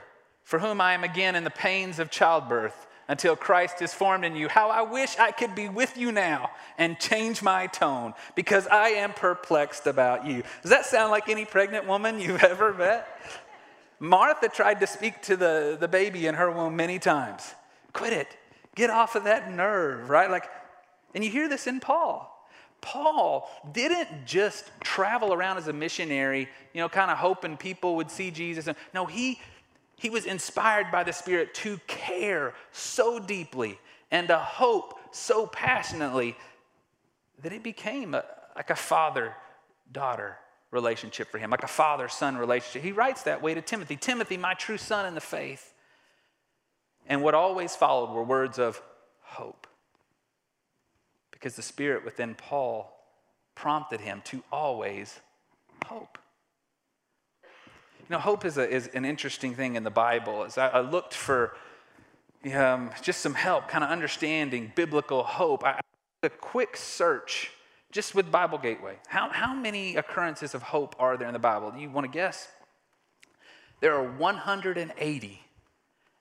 for 0.50 0.58
whom 0.58 0.82
I 0.82 0.94
am 0.94 1.04
again 1.04 1.36
in 1.36 1.44
the 1.44 1.52
pains 1.52 2.00
of 2.00 2.10
childbirth 2.10 2.88
until 3.08 3.36
Christ 3.36 3.84
is 3.84 3.94
formed 3.94 4.26
in 4.26 4.36
you, 4.36 4.50
how 4.50 4.72
I 4.72 4.82
wish 4.82 5.16
I 5.20 5.30
could 5.30 5.54
be 5.54 5.70
with 5.70 5.96
you 5.96 6.12
now 6.12 6.50
and 6.76 7.00
change 7.00 7.44
my 7.44 7.68
tone 7.68 8.16
because 8.34 8.66
I 8.66 8.90
am 8.90 9.14
perplexed 9.14 9.86
about 9.86 10.26
you. 10.26 10.42
Does 10.64 10.72
that 10.72 10.88
sound 10.88 11.12
like 11.12 11.30
any 11.30 11.46
pregnant 11.46 11.86
woman 11.86 12.20
you've 12.20 12.44
ever 12.44 12.74
met? 12.74 13.08
Martha 14.00 14.50
tried 14.50 14.80
to 14.80 14.88
speak 14.88 15.22
to 15.22 15.38
the, 15.38 15.78
the 15.80 15.88
baby 15.88 16.26
in 16.26 16.34
her 16.34 16.50
womb 16.50 16.76
many 16.76 16.98
times. 16.98 17.54
Quit 17.94 18.14
it. 18.14 18.36
Get 18.74 18.90
off 18.90 19.16
of 19.16 19.26
that 19.26 19.52
nerve, 19.52 20.10
right? 20.10 20.32
Like, 20.32 20.50
and 21.14 21.24
you 21.24 21.30
hear 21.30 21.48
this 21.48 21.68
in 21.68 21.80
Paul. 21.80 22.26
Paul 22.82 23.52
didn't 23.72 24.26
just 24.26 24.72
travel 24.82 25.32
around 25.32 25.58
as 25.58 25.68
a 25.68 25.74
missionary, 25.74 26.50
you 26.74 26.82
know, 26.82 26.90
kind 26.90 27.12
of 27.12 27.20
hoping 27.20 27.56
people 27.56 27.98
would 27.98 28.10
see 28.10 28.32
Jesus. 28.32 28.68
No, 28.96 29.06
he, 29.06 29.40
he 30.00 30.10
was 30.10 30.26
inspired 30.26 30.92
by 30.92 31.04
the 31.04 31.12
Spirit 31.12 31.54
to 31.56 31.78
care 31.86 32.54
so 32.72 33.20
deeply 33.20 33.78
and 34.12 34.30
to 34.30 34.38
hope 34.38 34.98
so 35.12 35.46
passionately 35.46 36.38
that 37.42 37.52
it 37.52 37.64
became 37.64 38.16
a, 38.16 38.24
like 38.56 38.70
a 38.70 38.76
father 38.76 39.36
daughter 39.92 40.38
relationship 40.72 41.30
for 41.30 41.38
him, 41.38 41.50
like 41.50 41.64
a 41.64 41.68
father 41.68 42.08
son 42.08 42.38
relationship. 42.38 42.82
He 42.82 42.94
writes 42.94 43.24
that 43.24 43.42
way 43.42 43.54
to 43.54 43.62
Timothy 43.62 43.98
Timothy, 43.98 44.38
my 44.38 44.54
true 44.54 44.78
son 44.78 45.06
in 45.06 45.16
the 45.16 45.22
faith. 45.22 45.74
And 47.06 47.22
what 47.22 47.34
always 47.34 47.76
followed 47.76 48.14
were 48.14 48.24
words 48.24 48.58
of 48.58 48.82
hope. 49.22 49.68
Because 51.32 51.56
the 51.56 51.62
Spirit 51.62 52.06
within 52.06 52.36
Paul 52.36 52.96
prompted 53.54 54.00
him 54.00 54.22
to 54.26 54.44
always 54.50 55.20
hope. 55.86 56.18
You 58.10 58.16
know, 58.16 58.22
hope 58.22 58.44
is, 58.44 58.58
a, 58.58 58.68
is 58.68 58.88
an 58.96 59.06
interesting 59.06 59.54
thing 59.54 59.76
in 59.76 59.84
the 59.84 59.92
Bible. 59.92 60.44
As 60.44 60.58
I, 60.58 60.70
I 60.70 60.80
looked 60.80 61.14
for 61.14 61.56
um, 62.56 62.90
just 63.04 63.22
some 63.22 63.36
help, 63.36 63.68
kind 63.68 63.84
of 63.84 63.92
understanding 63.92 64.72
biblical 64.76 65.22
hope, 65.22 65.64
A 66.24 66.30
quick 66.30 66.76
search 66.76 67.52
just 67.92 68.16
with 68.16 68.32
Bible 68.32 68.58
Gateway. 68.58 68.98
How, 69.08 69.30
how 69.30 69.54
many 69.54 69.96
occurrences 69.96 70.56
of 70.56 70.64
hope 70.64 70.96
are 70.98 71.18
there 71.18 71.28
in 71.28 71.34
the 71.34 71.40
Bible? 71.40 71.70
Do 71.70 71.80
you 71.80 71.90
want 71.92 72.06
to 72.06 72.12
guess? 72.12 72.48
There 73.80 73.94
are 73.94 74.12
180. 74.18 75.42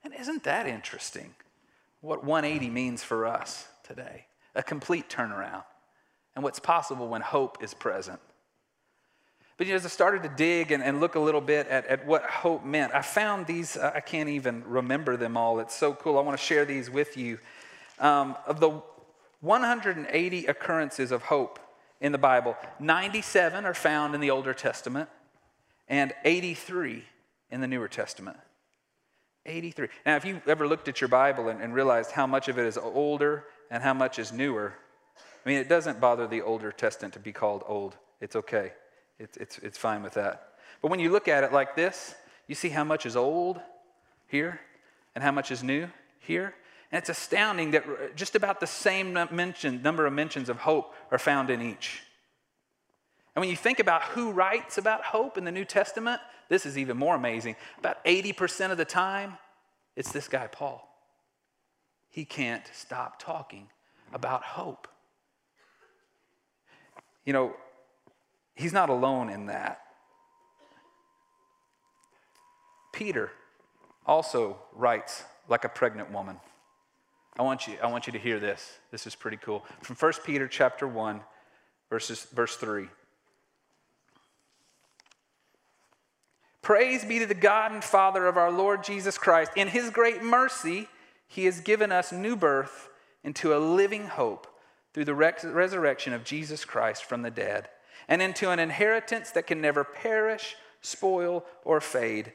And 0.04 0.14
isn't 0.14 0.44
that 0.44 0.66
interesting? 0.66 1.34
What 2.02 2.22
180 2.22 2.70
means 2.70 3.02
for 3.02 3.26
us 3.26 3.66
today 3.82 4.26
a 4.54 4.62
complete 4.62 5.08
turnaround, 5.08 5.62
and 6.34 6.42
what's 6.42 6.58
possible 6.58 7.08
when 7.08 7.20
hope 7.20 7.62
is 7.62 7.74
present. 7.74 8.18
But 9.58 9.66
you 9.66 9.72
know, 9.72 9.76
as 9.76 9.84
I 9.84 9.88
started 9.88 10.22
to 10.22 10.28
dig 10.28 10.70
and, 10.70 10.82
and 10.82 11.00
look 11.00 11.16
a 11.16 11.20
little 11.20 11.40
bit 11.40 11.66
at, 11.66 11.84
at 11.86 12.06
what 12.06 12.22
hope 12.22 12.64
meant, 12.64 12.94
I 12.94 13.02
found 13.02 13.46
these, 13.46 13.76
I 13.76 14.00
can't 14.00 14.28
even 14.28 14.62
remember 14.64 15.16
them 15.16 15.36
all. 15.36 15.58
It's 15.58 15.74
so 15.74 15.92
cool. 15.92 16.16
I 16.16 16.22
want 16.22 16.38
to 16.38 16.42
share 16.42 16.64
these 16.64 16.88
with 16.88 17.16
you. 17.16 17.40
Um, 17.98 18.36
of 18.46 18.60
the 18.60 18.80
180 19.40 20.46
occurrences 20.46 21.10
of 21.10 21.22
hope 21.22 21.58
in 22.00 22.12
the 22.12 22.18
Bible, 22.18 22.56
97 22.78 23.64
are 23.64 23.74
found 23.74 24.14
in 24.14 24.20
the 24.20 24.30
Older 24.30 24.54
Testament 24.54 25.08
and 25.88 26.12
83 26.24 27.02
in 27.50 27.60
the 27.60 27.66
Newer 27.66 27.88
Testament. 27.88 28.36
83. 29.44 29.88
Now, 30.06 30.14
if 30.14 30.24
you 30.24 30.40
ever 30.46 30.68
looked 30.68 30.86
at 30.86 31.00
your 31.00 31.08
Bible 31.08 31.48
and, 31.48 31.60
and 31.60 31.74
realized 31.74 32.12
how 32.12 32.28
much 32.28 32.48
of 32.48 32.58
it 32.58 32.66
is 32.66 32.78
older 32.78 33.44
and 33.72 33.82
how 33.82 33.94
much 33.94 34.20
is 34.20 34.30
newer, 34.30 34.74
I 35.44 35.48
mean, 35.48 35.58
it 35.58 35.68
doesn't 35.68 36.00
bother 36.00 36.28
the 36.28 36.42
Older 36.42 36.70
Testament 36.70 37.14
to 37.14 37.20
be 37.20 37.32
called 37.32 37.64
old. 37.66 37.96
It's 38.20 38.36
okay, 38.36 38.72
it's, 39.18 39.36
it's, 39.36 39.58
it's 39.58 39.78
fine 39.78 40.02
with 40.02 40.14
that. 40.14 40.54
But 40.80 40.90
when 40.90 41.00
you 41.00 41.10
look 41.10 41.28
at 41.28 41.44
it 41.44 41.52
like 41.52 41.74
this, 41.74 42.14
you 42.46 42.54
see 42.54 42.68
how 42.68 42.84
much 42.84 43.06
is 43.06 43.16
old 43.16 43.60
here 44.26 44.60
and 45.14 45.24
how 45.24 45.32
much 45.32 45.50
is 45.50 45.62
new 45.62 45.88
here. 46.20 46.54
And 46.90 46.98
it's 46.98 47.10
astounding 47.10 47.72
that 47.72 48.16
just 48.16 48.34
about 48.34 48.60
the 48.60 48.66
same 48.66 49.12
mention, 49.30 49.82
number 49.82 50.06
of 50.06 50.12
mentions 50.12 50.48
of 50.48 50.58
hope 50.58 50.94
are 51.10 51.18
found 51.18 51.50
in 51.50 51.60
each. 51.60 52.02
And 53.34 53.40
when 53.40 53.50
you 53.50 53.56
think 53.56 53.78
about 53.78 54.02
who 54.02 54.32
writes 54.32 54.78
about 54.78 55.04
hope 55.04 55.36
in 55.36 55.44
the 55.44 55.52
New 55.52 55.64
Testament, 55.64 56.20
this 56.48 56.64
is 56.64 56.78
even 56.78 56.96
more 56.96 57.14
amazing. 57.14 57.56
About 57.78 58.02
80% 58.04 58.70
of 58.70 58.78
the 58.78 58.84
time, 58.84 59.36
it's 59.96 60.12
this 60.12 60.28
guy, 60.28 60.46
Paul. 60.46 60.84
He 62.08 62.24
can't 62.24 62.64
stop 62.72 63.20
talking 63.22 63.68
about 64.12 64.42
hope. 64.42 64.88
You 67.26 67.34
know, 67.34 67.54
he's 68.58 68.72
not 68.72 68.90
alone 68.90 69.30
in 69.30 69.46
that. 69.46 69.80
Peter 72.92 73.30
also 74.04 74.58
writes 74.74 75.22
like 75.48 75.64
a 75.64 75.68
pregnant 75.68 76.10
woman. 76.10 76.36
I 77.38 77.42
want 77.42 77.68
you, 77.68 77.74
I 77.82 77.86
want 77.86 78.06
you 78.06 78.12
to 78.14 78.18
hear 78.18 78.40
this. 78.40 78.78
This 78.90 79.06
is 79.06 79.14
pretty 79.14 79.36
cool. 79.36 79.64
From 79.82 79.94
1 79.94 80.12
Peter 80.24 80.48
chapter 80.48 80.88
1, 80.88 81.20
verses, 81.88 82.26
verse 82.32 82.56
3. 82.56 82.88
Praise 86.60 87.04
be 87.04 87.20
to 87.20 87.26
the 87.26 87.34
God 87.34 87.72
and 87.72 87.82
Father 87.82 88.26
of 88.26 88.36
our 88.36 88.50
Lord 88.50 88.82
Jesus 88.82 89.16
Christ. 89.16 89.52
In 89.54 89.68
his 89.68 89.90
great 89.90 90.22
mercy, 90.22 90.88
he 91.28 91.44
has 91.44 91.60
given 91.60 91.92
us 91.92 92.12
new 92.12 92.34
birth 92.34 92.88
into 93.22 93.56
a 93.56 93.58
living 93.58 94.08
hope 94.08 94.46
through 94.92 95.04
the 95.04 95.14
resurrection 95.14 96.12
of 96.12 96.24
Jesus 96.24 96.64
Christ 96.64 97.04
from 97.04 97.22
the 97.22 97.30
dead, 97.30 97.68
and 98.08 98.22
into 98.22 98.50
an 98.50 98.58
inheritance 98.58 99.30
that 99.32 99.46
can 99.46 99.60
never 99.60 99.84
perish, 99.84 100.56
spoil, 100.80 101.44
or 101.64 101.80
fade. 101.80 102.32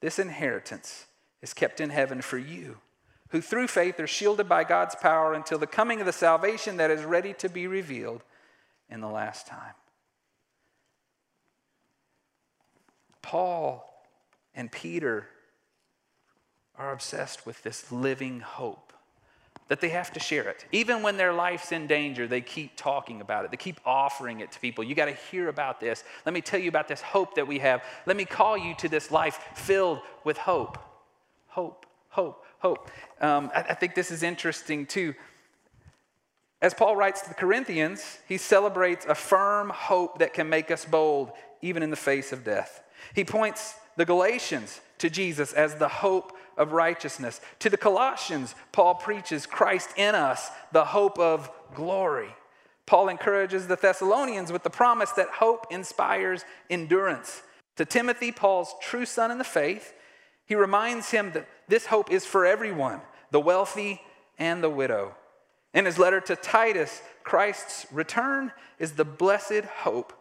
This 0.00 0.18
inheritance 0.18 1.06
is 1.42 1.52
kept 1.52 1.80
in 1.80 1.90
heaven 1.90 2.22
for 2.22 2.38
you 2.38 2.78
who 3.30 3.40
through 3.40 3.66
faith 3.66 4.00
are 4.00 4.06
shielded 4.06 4.48
by 4.48 4.64
God's 4.64 4.94
power 4.94 5.34
until 5.34 5.58
the 5.58 5.66
coming 5.66 6.00
of 6.00 6.06
the 6.06 6.12
salvation 6.12 6.78
that 6.78 6.90
is 6.90 7.04
ready 7.04 7.34
to 7.34 7.48
be 7.48 7.66
revealed 7.66 8.22
in 8.88 9.00
the 9.00 9.08
last 9.08 9.46
time. 9.46 9.74
Paul 13.20 13.84
and 14.54 14.72
Peter 14.72 15.28
are 16.76 16.92
obsessed 16.92 17.44
with 17.44 17.62
this 17.62 17.92
living 17.92 18.40
hope 18.40 18.87
that 19.68 19.80
they 19.80 19.90
have 19.90 20.12
to 20.12 20.20
share 20.20 20.48
it. 20.48 20.66
Even 20.72 21.02
when 21.02 21.16
their 21.16 21.32
life's 21.32 21.72
in 21.72 21.86
danger, 21.86 22.26
they 22.26 22.40
keep 22.40 22.76
talking 22.76 23.20
about 23.20 23.44
it. 23.44 23.50
They 23.50 23.56
keep 23.56 23.80
offering 23.84 24.40
it 24.40 24.52
to 24.52 24.60
people. 24.60 24.82
You 24.82 24.94
got 24.94 25.06
to 25.06 25.12
hear 25.30 25.48
about 25.48 25.80
this. 25.80 26.04
Let 26.26 26.34
me 26.34 26.40
tell 26.40 26.60
you 26.60 26.68
about 26.68 26.88
this 26.88 27.00
hope 27.00 27.34
that 27.36 27.46
we 27.46 27.58
have. 27.58 27.82
Let 28.06 28.16
me 28.16 28.24
call 28.24 28.56
you 28.58 28.74
to 28.76 28.88
this 28.88 29.10
life 29.10 29.38
filled 29.54 30.00
with 30.24 30.38
hope. 30.38 30.78
Hope, 31.48 31.86
hope 32.08 32.44
hope. 32.58 32.90
Um, 33.20 33.50
I, 33.54 33.60
I 33.60 33.74
think 33.74 33.94
this 33.94 34.10
is 34.10 34.22
interesting 34.22 34.86
too. 34.86 35.14
As 36.60 36.74
Paul 36.74 36.96
writes 36.96 37.22
to 37.22 37.28
the 37.28 37.34
Corinthians, 37.34 38.18
he 38.26 38.36
celebrates 38.36 39.06
a 39.06 39.14
firm 39.14 39.70
hope 39.70 40.18
that 40.18 40.34
can 40.34 40.48
make 40.48 40.70
us 40.70 40.84
bold, 40.84 41.30
even 41.62 41.82
in 41.82 41.90
the 41.90 41.96
face 41.96 42.32
of 42.32 42.44
death. 42.44 42.82
He 43.14 43.24
points 43.24 43.74
the 43.98 44.06
Galatians 44.06 44.80
to 44.98 45.10
Jesus 45.10 45.52
as 45.52 45.74
the 45.74 45.88
hope 45.88 46.32
of 46.56 46.72
righteousness. 46.72 47.40
To 47.58 47.68
the 47.68 47.76
Colossians, 47.76 48.54
Paul 48.70 48.94
preaches 48.94 49.44
Christ 49.44 49.90
in 49.96 50.14
us, 50.14 50.50
the 50.72 50.84
hope 50.84 51.18
of 51.18 51.50
glory. 51.74 52.34
Paul 52.86 53.08
encourages 53.08 53.66
the 53.66 53.76
Thessalonians 53.76 54.52
with 54.52 54.62
the 54.62 54.70
promise 54.70 55.10
that 55.12 55.28
hope 55.28 55.66
inspires 55.70 56.44
endurance. 56.70 57.42
To 57.76 57.84
Timothy, 57.84 58.30
Paul's 58.30 58.72
true 58.80 59.04
son 59.04 59.32
in 59.32 59.38
the 59.38 59.44
faith, 59.44 59.92
he 60.46 60.54
reminds 60.54 61.10
him 61.10 61.32
that 61.32 61.48
this 61.66 61.86
hope 61.86 62.10
is 62.10 62.24
for 62.24 62.46
everyone, 62.46 63.00
the 63.32 63.40
wealthy 63.40 64.00
and 64.38 64.62
the 64.62 64.70
widow. 64.70 65.16
In 65.74 65.86
his 65.86 65.98
letter 65.98 66.20
to 66.20 66.36
Titus, 66.36 67.02
Christ's 67.24 67.84
return 67.92 68.52
is 68.78 68.92
the 68.92 69.04
blessed 69.04 69.64
hope 69.80 70.12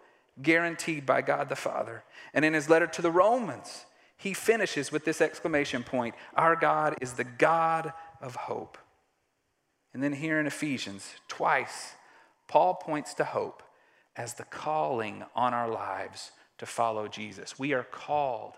guaranteed 0.42 1.06
by 1.06 1.22
God 1.22 1.50
the 1.50 1.56
Father. 1.56 2.04
And 2.34 2.46
in 2.46 2.54
his 2.54 2.70
letter 2.70 2.88
to 2.88 3.02
the 3.02 3.12
Romans, 3.12 3.86
he 4.18 4.34
finishes 4.34 4.92
with 4.92 5.06
this 5.06 5.22
exclamation 5.22 5.84
point 5.84 6.16
Our 6.36 6.56
God 6.56 6.96
is 7.02 7.14
the 7.14 7.24
God 7.24 7.94
of 8.22 8.36
hope. 8.36 8.78
And 9.94 10.04
then 10.04 10.14
here 10.14 10.40
in 10.40 10.48
Ephesians, 10.48 11.16
twice, 11.28 11.94
Paul 12.48 12.76
points 12.76 13.14
to 13.16 13.24
hope 13.24 13.64
as 14.16 14.34
the 14.34 14.44
calling 14.44 15.24
on 15.36 15.54
our 15.54 15.70
lives 15.70 16.32
to 16.58 16.66
follow 16.66 17.08
Jesus. 17.08 17.60
We 17.60 17.74
are 17.74 17.84
called 17.84 18.54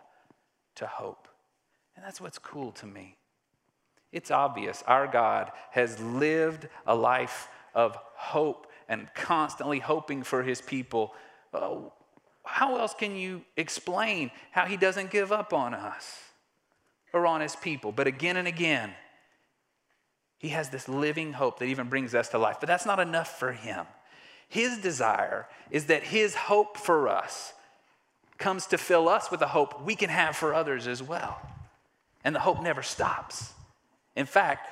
to 0.76 0.88
hope. 0.88 1.28
And 1.96 2.06
that's 2.06 2.22
what's 2.22 2.40
cool 2.40 2.72
to 2.74 2.86
me. 2.86 3.18
It's 4.12 4.32
obvious 4.32 4.84
our 4.88 5.08
God 5.08 5.52
has 5.72 6.00
lived 6.00 6.68
a 6.86 6.96
life 6.96 7.50
of 7.76 7.98
hope 8.16 8.68
and 8.88 9.14
constantly 9.14 9.80
hoping 9.80 10.24
for 10.24 10.44
his 10.44 10.62
people. 10.62 11.14
Oh, 11.54 11.94
how 12.46 12.78
else 12.78 12.94
can 12.94 13.16
you 13.16 13.44
explain 13.58 14.32
how 14.52 14.66
he 14.66 14.78
doesn't 14.78 15.12
give 15.12 15.32
up 15.32 15.54
on 15.54 15.74
us 15.74 16.20
or 17.14 17.28
on 17.28 17.42
his 17.42 17.56
people? 17.56 17.92
But 17.92 18.08
again 18.08 18.38
and 18.38 18.48
again, 18.48 18.94
He 20.40 20.50
has 20.50 20.70
this 20.70 20.88
living 20.88 21.34
hope 21.34 21.60
that 21.60 21.66
even 21.66 21.90
brings 21.90 22.16
us 22.16 22.30
to 22.30 22.38
life. 22.38 22.58
But 22.60 22.68
that's 22.68 22.86
not 22.86 23.00
enough 23.00 23.38
for 23.38 23.52
him. 23.52 23.86
His 24.48 24.80
desire 24.80 25.48
is 25.70 25.86
that 25.86 26.04
his 26.04 26.34
hope 26.34 26.78
for 26.78 27.08
us 27.08 27.54
comes 28.38 28.66
to 28.68 28.78
fill 28.78 29.10
us 29.10 29.30
with 29.30 29.42
a 29.42 29.48
hope 29.48 29.84
we 29.84 29.96
can 29.96 30.10
have 30.10 30.36
for 30.36 30.54
others 30.54 30.88
as 30.88 31.04
well. 31.04 31.40
And 32.24 32.34
the 32.34 32.40
hope 32.40 32.64
never 32.64 32.82
stops. 32.82 33.54
In 34.16 34.26
fact, 34.26 34.70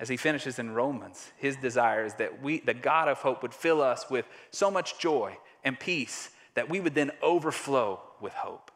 as 0.00 0.08
he 0.08 0.16
finishes 0.16 0.58
in 0.58 0.74
Romans, 0.74 1.30
his 1.36 1.56
desire 1.56 2.04
is 2.04 2.14
that 2.14 2.42
we, 2.42 2.58
the 2.58 2.74
God 2.74 3.08
of 3.08 3.18
hope 3.18 3.42
would 3.42 3.54
fill 3.54 3.80
us 3.80 4.10
with 4.10 4.26
so 4.50 4.70
much 4.70 4.98
joy 4.98 5.36
and 5.64 5.78
peace 5.78 6.30
that 6.54 6.68
we 6.68 6.80
would 6.80 6.94
then 6.94 7.10
overflow 7.22 8.00
with 8.20 8.32
hope. 8.32 8.70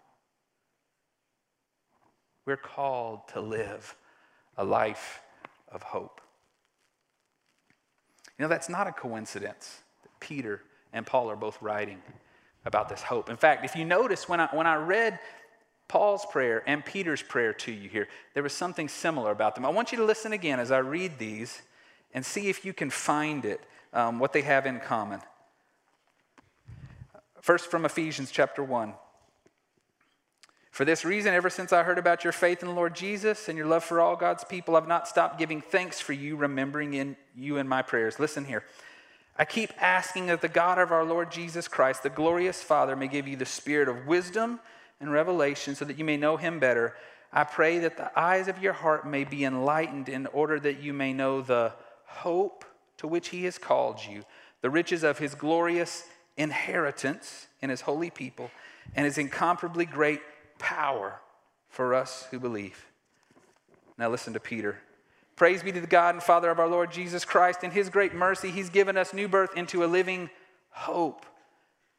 We're 2.45 2.57
called 2.57 3.28
to 3.35 3.40
live 3.40 3.95
a 4.57 4.64
life 4.64 5.21
of 5.71 5.83
hope. 5.83 6.21
You 8.38 8.45
know, 8.45 8.49
that's 8.49 8.68
not 8.68 8.87
a 8.87 8.92
coincidence 8.92 9.83
that 10.02 10.11
Peter 10.21 10.62
and 10.92 11.07
Paul 11.07 11.30
are 11.30 11.37
both 11.37 11.61
writing 11.61 12.00
about 12.64 12.88
this 12.88 13.02
hope. 13.02 13.30
In 13.30 13.37
fact, 13.37 13.64
if 13.64 13.76
you 13.76 13.85
notice, 13.85 14.28
when 14.28 14.40
I, 14.40 14.49
when 14.52 14.66
I 14.66 14.76
read 14.76 15.18
Paul's 15.88 16.25
prayer 16.26 16.62
and 16.66 16.85
Peter's 16.85 17.23
prayer 17.23 17.52
to 17.54 17.73
you 17.73 17.88
here, 17.88 18.09
there 18.35 18.42
was 18.42 18.52
something 18.52 18.88
similar 18.88 19.30
about 19.30 19.54
them. 19.54 19.64
I 19.64 19.71
want 19.71 19.92
you 19.92 19.99
to 19.99 20.04
listen 20.04 20.33
again 20.33 20.61
as 20.61 20.71
I 20.71 20.78
read 20.78 21.18
these 21.18 21.62
and 22.14 22.25
see 22.25 22.49
if 22.49 22.64
you 22.64 22.73
can 22.73 22.90
find 22.90 23.45
it, 23.45 23.61
um, 23.92 24.18
what 24.18 24.33
they 24.33 24.42
have 24.42 24.66
in 24.66 24.80
common. 24.80 25.21
First, 27.40 27.71
from 27.71 27.85
Ephesians 27.85 28.30
chapter 28.30 28.62
1. 28.62 28.95
For 30.71 30.85
this 30.85 31.04
reason, 31.04 31.35
ever 31.35 31.50
since 31.50 31.73
I 31.73 31.83
heard 31.83 31.99
about 31.99 32.23
your 32.23 32.33
faith 32.33 32.62
in 32.62 32.68
the 32.68 32.75
Lord 32.75 32.95
Jesus 32.95 33.49
and 33.49 33.59
your 33.59 33.66
love 33.66 33.83
for 33.83 34.00
all 34.00 34.16
God's 34.16 34.45
people, 34.45 34.76
I've 34.76 34.87
not 34.87 35.09
stopped 35.09 35.38
giving 35.38 35.61
thanks 35.61 36.00
for 36.00 36.12
you, 36.12 36.37
remembering 36.37 36.95
in 36.95 37.16
you 37.35 37.57
in 37.57 37.66
my 37.66 37.83
prayers. 37.83 38.21
Listen 38.21 38.45
here. 38.45 38.64
I 39.37 39.45
keep 39.45 39.71
asking 39.83 40.26
that 40.26 40.40
the 40.40 40.49
God 40.49 40.78
of 40.78 40.92
our 40.92 41.04
Lord 41.04 41.30
Jesus 41.30 41.68
Christ, 41.68 42.02
the 42.02 42.11
glorious 42.11 42.62
Father, 42.62 42.97
may 42.97 43.09
give 43.09 43.26
you 43.26 43.37
the 43.37 43.47
spirit 43.47 43.88
of 43.88 44.07
wisdom 44.07 44.61
and 45.00 45.12
revelation 45.12 45.75
so 45.75 45.85
that 45.85 45.99
you 45.99 46.04
may 46.04 46.16
know 46.16 46.37
him 46.37 46.59
better. 46.59 46.95
I 47.33 47.45
pray 47.45 47.78
that 47.80 47.97
the 47.97 48.16
eyes 48.18 48.49
of 48.49 48.62
your 48.62 48.73
heart 48.73 49.07
may 49.07 49.25
be 49.25 49.45
enlightened 49.45 50.09
in 50.09 50.26
order 50.26 50.59
that 50.61 50.80
you 50.80 50.92
may 50.92 51.12
know 51.12 51.40
the 51.40 51.73
hope 52.04 52.64
to 52.99 53.07
which 53.07 53.28
he 53.28 53.45
has 53.45 53.59
called 53.59 54.00
you, 54.04 54.25
the 54.61 54.71
riches 54.71 55.04
of 55.04 55.18
his 55.18 55.35
glorious 55.35 56.04
inheritance 56.38 57.49
in 57.61 57.68
his 57.68 57.83
holy 57.83 58.09
people, 58.09 58.50
and 58.95 59.04
his 59.04 59.18
incomparably 59.18 59.85
great 59.85 60.23
power 60.59 61.21
for 61.68 61.95
us 61.95 62.26
who 62.30 62.38
believe. 62.38 62.87
Now 63.99 64.09
listen 64.09 64.33
to 64.33 64.40
Peter. 64.40 64.78
Praise 65.37 65.62
be 65.62 65.73
to 65.73 65.80
the 65.80 65.87
God 65.87 66.14
and 66.14 66.23
Father 66.23 66.50
of 66.50 66.59
our 66.59 66.68
Lord 66.68 66.90
Jesus 66.90 67.25
Christ. 67.25 67.62
In 67.62 67.71
his 67.71 67.90
great 67.90 68.14
mercy, 68.14 68.50
he's 68.50 68.71
given 68.71 68.97
us 68.97 69.12
new 69.12 69.28
birth 69.28 69.57
into 69.57 69.85
a 69.85 69.87
living 69.87 70.30
hope 70.71 71.26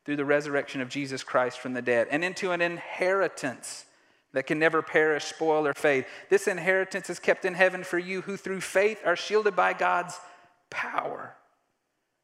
through 0.05 0.15
the 0.15 0.25
resurrection 0.25 0.81
of 0.81 0.89
Jesus 0.89 1.23
Christ 1.23 1.59
from 1.59 1.73
the 1.73 1.81
dead 1.81 2.07
and 2.09 2.23
into 2.23 2.51
an 2.51 2.61
inheritance 2.61 3.85
that 4.33 4.47
can 4.47 4.59
never 4.59 4.81
perish, 4.81 5.25
spoil, 5.25 5.67
or 5.67 5.73
fade. 5.73 6.05
This 6.29 6.47
inheritance 6.47 7.09
is 7.09 7.19
kept 7.19 7.45
in 7.45 7.53
heaven 7.53 7.83
for 7.83 7.97
you 7.97 8.21
who 8.21 8.37
through 8.37 8.61
faith 8.61 9.01
are 9.05 9.15
shielded 9.15 9.55
by 9.55 9.73
God's 9.73 10.19
power 10.69 11.35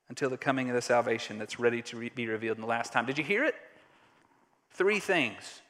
until 0.10 0.30
the 0.30 0.38
coming 0.38 0.70
of 0.70 0.76
the 0.76 0.82
salvation 0.82 1.38
that's 1.38 1.60
ready 1.60 1.82
to 1.82 1.98
re- 1.98 2.12
be 2.14 2.28
revealed 2.28 2.58
in 2.58 2.62
the 2.62 2.68
last 2.68 2.94
time. 2.94 3.06
Did 3.06 3.18
you 3.18 3.24
hear 3.24 3.44
it? 3.44 3.56
Three 4.72 5.00
things. 5.00 5.62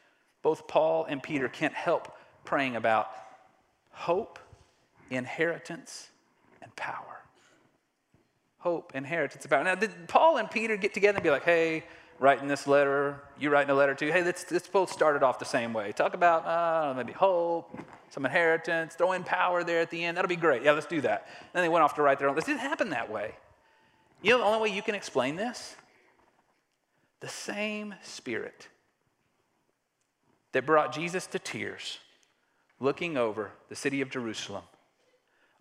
Both 0.42 0.68
Paul 0.68 1.06
and 1.06 1.22
Peter 1.22 1.48
can't 1.48 1.74
help 1.74 2.16
praying 2.44 2.76
about 2.76 3.10
hope 3.92 4.40
inheritance, 5.10 6.10
and 6.62 6.76
power. 6.76 7.22
Hope, 8.60 8.94
inheritance, 8.96 9.46
power. 9.46 9.64
Now, 9.64 9.76
did 9.76 9.92
Paul 10.08 10.38
and 10.38 10.50
Peter 10.50 10.78
get 10.78 10.94
together 10.94 11.18
and 11.18 11.24
be 11.24 11.30
like, 11.30 11.44
hey, 11.44 11.84
writing 12.20 12.48
this 12.48 12.66
letter, 12.66 13.22
you 13.38 13.50
writing 13.50 13.70
a 13.70 13.76
letter 13.76 13.94
too, 13.94 14.12
hey, 14.12 14.24
let's, 14.24 14.50
let's 14.52 14.68
both 14.68 14.92
start 14.92 15.16
it 15.16 15.24
off 15.24 15.38
the 15.38 15.46
same 15.46 15.74
way. 15.74 15.92
Talk 15.92 16.14
about 16.14 16.46
uh, 16.46 16.94
maybe 16.96 17.14
hope, 17.14 17.78
some 18.10 18.26
inheritance, 18.26 18.96
throw 18.96 19.12
in 19.12 19.24
power 19.24 19.64
there 19.64 19.82
at 19.82 19.92
the 19.92 20.04
end. 20.04 20.18
That'll 20.18 20.30
be 20.30 20.36
great. 20.36 20.64
Yeah, 20.64 20.72
let's 20.72 20.88
do 20.88 21.02
that. 21.02 21.28
Then 21.54 21.62
they 21.62 21.70
went 21.70 21.84
off 21.84 21.96
to 21.96 22.02
write 22.02 22.18
their 22.18 22.30
own. 22.30 22.36
This 22.36 22.46
didn't 22.46 22.62
happen 22.62 22.90
that 22.90 23.12
way. 23.12 23.36
You 24.22 24.32
know 24.32 24.38
the 24.40 24.44
only 24.46 24.70
way 24.70 24.76
you 24.76 24.82
can 24.82 24.96
explain 24.96 25.36
this? 25.36 25.76
The 27.20 27.28
same 27.28 27.96
spirit 28.02 28.68
that 30.52 30.66
brought 30.66 30.94
Jesus 30.94 31.28
to 31.28 31.40
tears 31.40 32.00
looking 32.80 33.18
over 33.18 33.52
the 33.70 33.76
city 33.76 34.02
of 34.02 34.10
Jerusalem 34.10 34.64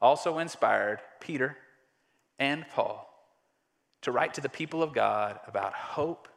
also 0.00 0.38
inspired 0.38 1.00
Peter 1.20 1.56
and 2.38 2.66
Paul 2.68 3.10
to 4.02 4.12
write 4.12 4.34
to 4.34 4.42
the 4.42 4.48
people 4.48 4.82
of 4.82 4.92
God 4.92 5.40
about 5.46 5.72
hope, 5.72 6.28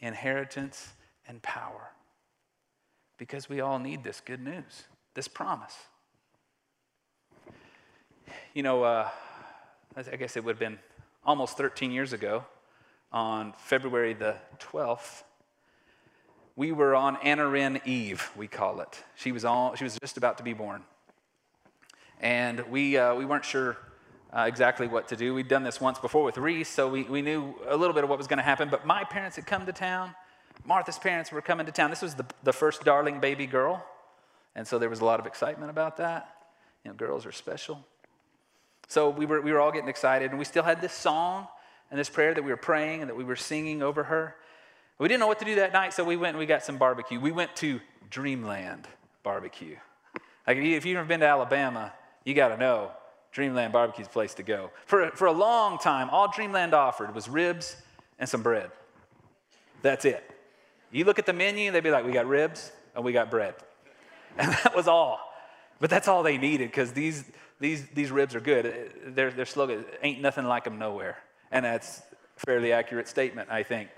inheritance, 0.00 0.92
and 1.28 1.40
power. 1.40 1.90
Because 3.18 3.48
we 3.48 3.60
all 3.60 3.78
need 3.78 4.02
this 4.02 4.20
good 4.20 4.42
news, 4.42 4.84
this 5.14 5.28
promise. 5.28 5.76
You 8.54 8.64
know, 8.64 8.82
uh, 8.82 9.08
I 9.96 10.16
guess 10.16 10.36
it 10.36 10.42
would 10.42 10.56
have 10.56 10.58
been 10.58 10.80
almost 11.24 11.56
13 11.56 11.90
years 11.92 12.12
ago, 12.12 12.44
on 13.12 13.52
February 13.58 14.14
the 14.14 14.36
12th, 14.58 15.22
we 16.56 16.72
were 16.72 16.94
on 16.94 17.16
Anna 17.22 17.46
Wren 17.46 17.80
Eve, 17.84 18.30
we 18.36 18.46
call 18.46 18.80
it. 18.80 19.02
She 19.14 19.32
was, 19.32 19.44
all, 19.44 19.74
she 19.74 19.84
was 19.84 19.98
just 19.98 20.16
about 20.16 20.38
to 20.38 20.44
be 20.44 20.52
born. 20.52 20.82
And 22.20 22.60
we, 22.70 22.96
uh, 22.96 23.14
we 23.14 23.24
weren't 23.24 23.44
sure 23.44 23.76
uh, 24.36 24.42
exactly 24.42 24.86
what 24.86 25.08
to 25.08 25.16
do. 25.16 25.34
We'd 25.34 25.48
done 25.48 25.62
this 25.62 25.80
once 25.80 25.98
before 25.98 26.24
with 26.24 26.38
Reese, 26.38 26.68
so 26.68 26.88
we, 26.88 27.02
we 27.02 27.22
knew 27.22 27.54
a 27.66 27.76
little 27.76 27.94
bit 27.94 28.04
of 28.04 28.10
what 28.10 28.18
was 28.18 28.26
going 28.26 28.38
to 28.38 28.44
happen. 28.44 28.68
But 28.70 28.86
my 28.86 29.04
parents 29.04 29.36
had 29.36 29.46
come 29.46 29.66
to 29.66 29.72
town. 29.72 30.14
Martha's 30.64 30.98
parents 30.98 31.32
were 31.32 31.42
coming 31.42 31.66
to 31.66 31.72
town. 31.72 31.90
This 31.90 32.02
was 32.02 32.14
the, 32.14 32.26
the 32.42 32.52
first 32.52 32.84
darling 32.84 33.20
baby 33.20 33.46
girl. 33.46 33.84
And 34.54 34.66
so 34.66 34.78
there 34.78 34.90
was 34.90 35.00
a 35.00 35.04
lot 35.04 35.20
of 35.20 35.26
excitement 35.26 35.70
about 35.70 35.96
that. 35.96 36.34
You 36.84 36.90
know, 36.90 36.96
girls 36.96 37.26
are 37.26 37.32
special. 37.32 37.84
So 38.92 39.08
we 39.08 39.24
were, 39.24 39.40
we 39.40 39.52
were 39.52 39.58
all 39.58 39.72
getting 39.72 39.88
excited, 39.88 40.32
and 40.32 40.38
we 40.38 40.44
still 40.44 40.62
had 40.62 40.82
this 40.82 40.92
song 40.92 41.48
and 41.90 41.98
this 41.98 42.10
prayer 42.10 42.34
that 42.34 42.42
we 42.42 42.50
were 42.50 42.58
praying 42.58 43.00
and 43.00 43.08
that 43.08 43.14
we 43.14 43.24
were 43.24 43.36
singing 43.36 43.82
over 43.82 44.02
her. 44.02 44.36
We 44.98 45.08
didn't 45.08 45.20
know 45.20 45.28
what 45.28 45.38
to 45.38 45.46
do 45.46 45.54
that 45.54 45.72
night, 45.72 45.94
so 45.94 46.04
we 46.04 46.18
went 46.18 46.34
and 46.34 46.38
we 46.38 46.44
got 46.44 46.62
some 46.62 46.76
barbecue. 46.76 47.18
We 47.18 47.32
went 47.32 47.56
to 47.56 47.80
Dreamland 48.10 48.86
Barbecue. 49.22 49.76
Like 50.46 50.58
if 50.58 50.84
you've 50.84 50.96
never 50.96 51.08
been 51.08 51.20
to 51.20 51.26
Alabama, 51.26 51.90
you 52.26 52.34
got 52.34 52.48
to 52.48 52.58
know 52.58 52.90
Dreamland 53.32 53.72
Barbecue's 53.72 54.08
place 54.08 54.34
to 54.34 54.42
go. 54.42 54.70
For, 54.84 55.10
for 55.12 55.26
a 55.26 55.32
long 55.32 55.78
time, 55.78 56.10
all 56.10 56.30
Dreamland 56.30 56.74
offered 56.74 57.14
was 57.14 57.30
ribs 57.30 57.76
and 58.18 58.28
some 58.28 58.42
bread. 58.42 58.70
That's 59.80 60.04
it. 60.04 60.22
You 60.90 61.06
look 61.06 61.18
at 61.18 61.24
the 61.24 61.32
menu, 61.32 61.70
they'd 61.70 61.82
be 61.82 61.90
like, 61.90 62.04
we 62.04 62.12
got 62.12 62.26
ribs 62.26 62.70
and 62.94 63.02
we 63.02 63.12
got 63.12 63.30
bread. 63.30 63.54
And 64.36 64.50
that 64.50 64.76
was 64.76 64.86
all. 64.86 65.18
But 65.80 65.90
that's 65.90 66.08
all 66.08 66.22
they 66.22 66.38
needed 66.38 66.70
because 66.70 66.92
these, 66.92 67.24
these, 67.62 67.86
these 67.94 68.10
ribs 68.10 68.34
are 68.34 68.40
good. 68.40 68.92
Their, 69.06 69.30
their 69.30 69.46
slogan, 69.46 69.84
ain't 70.02 70.20
nothing 70.20 70.44
like 70.44 70.64
them 70.64 70.78
nowhere. 70.78 71.16
And 71.50 71.64
that's 71.64 72.02
a 72.36 72.40
fairly 72.40 72.72
accurate 72.72 73.08
statement, 73.08 73.48
I 73.50 73.62
think. 73.62 73.88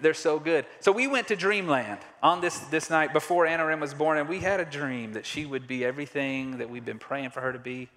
They're 0.00 0.14
so 0.14 0.38
good. 0.38 0.66
So 0.80 0.92
we 0.92 1.06
went 1.06 1.28
to 1.28 1.36
Dreamland 1.36 1.98
on 2.22 2.40
this, 2.40 2.58
this 2.58 2.90
night 2.90 3.12
before 3.12 3.46
Anna 3.46 3.66
Wren 3.66 3.80
was 3.80 3.94
born, 3.94 4.18
and 4.18 4.28
we 4.28 4.38
had 4.38 4.60
a 4.60 4.64
dream 4.64 5.14
that 5.14 5.26
she 5.26 5.46
would 5.46 5.66
be 5.66 5.84
everything 5.84 6.58
that 6.58 6.70
we've 6.70 6.84
been 6.84 6.98
praying 6.98 7.30
for 7.30 7.40
her 7.40 7.52
to 7.52 7.58
be. 7.58 7.88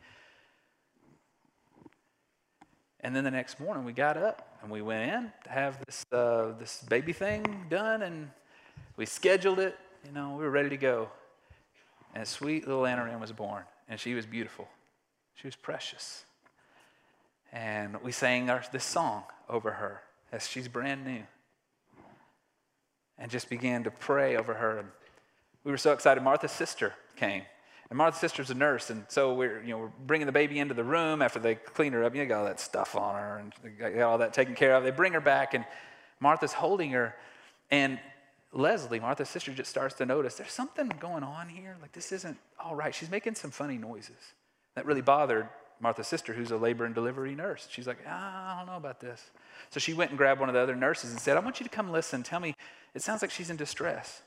And 3.02 3.14
then 3.14 3.26
the 3.26 3.32
next 3.32 3.60
morning, 3.60 3.84
we 3.84 3.92
got 3.92 4.16
up 4.16 4.58
and 4.62 4.72
we 4.72 4.82
went 4.82 5.12
in 5.12 5.32
to 5.44 5.50
have 5.50 5.78
this, 5.86 6.06
uh, 6.14 6.54
this 6.58 6.84
baby 6.88 7.12
thing 7.12 7.66
done, 7.70 8.02
and 8.02 8.30
we 8.96 9.06
scheduled 9.06 9.60
it. 9.60 9.78
You 10.06 10.14
know, 10.14 10.36
we 10.38 10.44
were 10.44 10.52
ready 10.52 10.70
to 10.70 10.78
go. 10.78 11.10
And 12.16 12.26
sweet 12.26 12.68
little 12.68 12.86
Anna 12.86 13.04
Wren 13.04 13.20
was 13.20 13.32
born, 13.32 13.64
and 13.88 14.00
she 14.00 14.14
was 14.14 14.26
beautiful. 14.26 14.68
She 15.36 15.48
was 15.48 15.56
precious. 15.56 16.26
And 17.52 18.02
we 18.02 18.12
sang 18.12 18.50
our, 18.50 18.64
this 18.72 18.84
song 18.84 19.24
over 19.50 19.72
her 19.72 20.02
as 20.32 20.48
she's 20.48 20.68
brand 20.68 21.06
new 21.06 21.24
and 23.18 23.30
just 23.30 23.50
began 23.50 23.84
to 23.84 23.92
pray 23.92 24.36
over 24.36 24.56
her. 24.56 24.80
And 24.80 24.88
we 25.64 25.72
were 25.72 25.78
so 25.78 25.92
excited. 25.94 26.24
Martha's 26.24 26.52
sister 26.52 26.94
came. 27.16 27.44
And 27.90 27.98
Martha's 27.98 28.20
sister's 28.20 28.50
a 28.50 28.56
nurse, 28.56 28.90
and 28.90 29.06
so 29.08 29.34
we're, 29.34 29.62
you 29.62 29.70
know, 29.70 29.78
we're 29.78 29.92
bringing 30.08 30.26
the 30.26 30.32
baby 30.32 30.58
into 30.58 30.74
the 30.74 30.84
room 30.84 31.22
after 31.22 31.38
they 31.38 31.56
clean 31.56 31.94
her 31.94 32.04
up. 32.04 32.16
You 32.16 32.24
know, 32.24 32.30
got 32.30 32.40
all 32.40 32.46
that 32.46 32.60
stuff 32.60 32.96
on 32.96 33.16
her 33.16 33.38
and 33.38 33.78
got 33.78 34.02
all 34.02 34.18
that 34.18 34.34
taken 34.34 34.56
care 34.56 34.74
of. 34.74 34.84
They 34.84 34.90
bring 34.90 35.14
her 35.14 35.22
back, 35.22 35.54
and 35.54 35.64
Martha's 36.20 36.54
holding 36.54 36.92
her. 36.92 37.14
And 37.70 38.00
Leslie, 38.54 39.00
Martha's 39.00 39.30
sister, 39.30 39.52
just 39.52 39.70
starts 39.70 39.96
to 39.96 40.06
notice 40.06 40.36
there's 40.36 40.52
something 40.52 40.88
going 41.00 41.24
on 41.24 41.50
here. 41.50 41.76
Like, 41.82 41.92
this 41.92 42.12
isn't 42.12 42.38
all 42.64 42.76
right. 42.76 42.94
She's 42.94 43.10
making 43.10 43.36
some 43.36 43.52
funny 43.52 43.78
noises. 43.78 44.34
That 44.76 44.86
really 44.86 45.02
bothered 45.02 45.50
Martha's 45.80 46.08
sister, 46.08 46.34
who's 46.34 46.52
a 46.52 46.58
labor 46.58 46.86
and 46.86 46.94
delivery 46.94 47.36
nurse. 47.36 47.68
She's 47.70 47.88
like, 47.88 47.98
ah, 48.08 48.54
I 48.54 48.58
don't 48.58 48.68
know 48.68 48.78
about 48.78 49.00
this. 49.00 49.32
So 49.72 49.80
she 49.80 49.94
went 49.94 50.12
and 50.12 50.18
grabbed 50.18 50.40
one 50.40 50.50
of 50.50 50.54
the 50.54 50.62
other 50.62 50.76
nurses 50.76 51.12
and 51.12 51.20
said, 51.20 51.36
I 51.36 51.40
want 51.40 51.60
you 51.60 51.64
to 51.64 51.70
come 51.70 51.92
listen. 51.92 52.24
Tell 52.24 52.40
me, 52.40 52.56
it 52.94 53.02
sounds 53.02 53.22
like 53.22 53.32
she's 53.32 53.50
in 53.50 53.58
distress. 53.58 54.22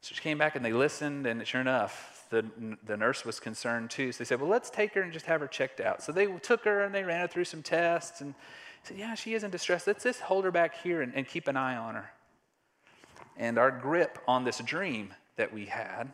So 0.00 0.14
she 0.14 0.20
came 0.20 0.36
back 0.36 0.56
and 0.56 0.64
they 0.64 0.72
listened, 0.72 1.26
and 1.26 1.46
sure 1.46 1.60
enough, 1.60 2.26
the, 2.28 2.44
the 2.84 2.96
nurse 2.96 3.24
was 3.24 3.40
concerned 3.40 3.90
too. 3.90 4.12
So 4.12 4.18
they 4.18 4.24
said, 4.26 4.40
Well, 4.40 4.50
let's 4.50 4.68
take 4.68 4.92
her 4.94 5.00
and 5.00 5.12
just 5.12 5.26
have 5.26 5.40
her 5.40 5.46
checked 5.46 5.80
out. 5.80 6.02
So 6.02 6.12
they 6.12 6.26
took 6.26 6.64
her 6.64 6.82
and 6.82 6.94
they 6.94 7.04
ran 7.04 7.20
her 7.20 7.26
through 7.26 7.44
some 7.44 7.62
tests 7.62 8.20
and 8.20 8.34
said, 8.82 8.98
Yeah, 8.98 9.14
she 9.14 9.34
is 9.34 9.44
in 9.44 9.50
distress. 9.50 9.86
Let's 9.86 10.04
just 10.04 10.20
hold 10.20 10.44
her 10.44 10.50
back 10.50 10.82
here 10.82 11.00
and, 11.00 11.14
and 11.14 11.26
keep 11.26 11.48
an 11.48 11.56
eye 11.56 11.76
on 11.76 11.94
her. 11.94 12.10
And 13.36 13.58
our 13.58 13.70
grip 13.70 14.18
on 14.28 14.44
this 14.44 14.58
dream 14.58 15.12
that 15.36 15.52
we 15.52 15.66
had 15.66 16.12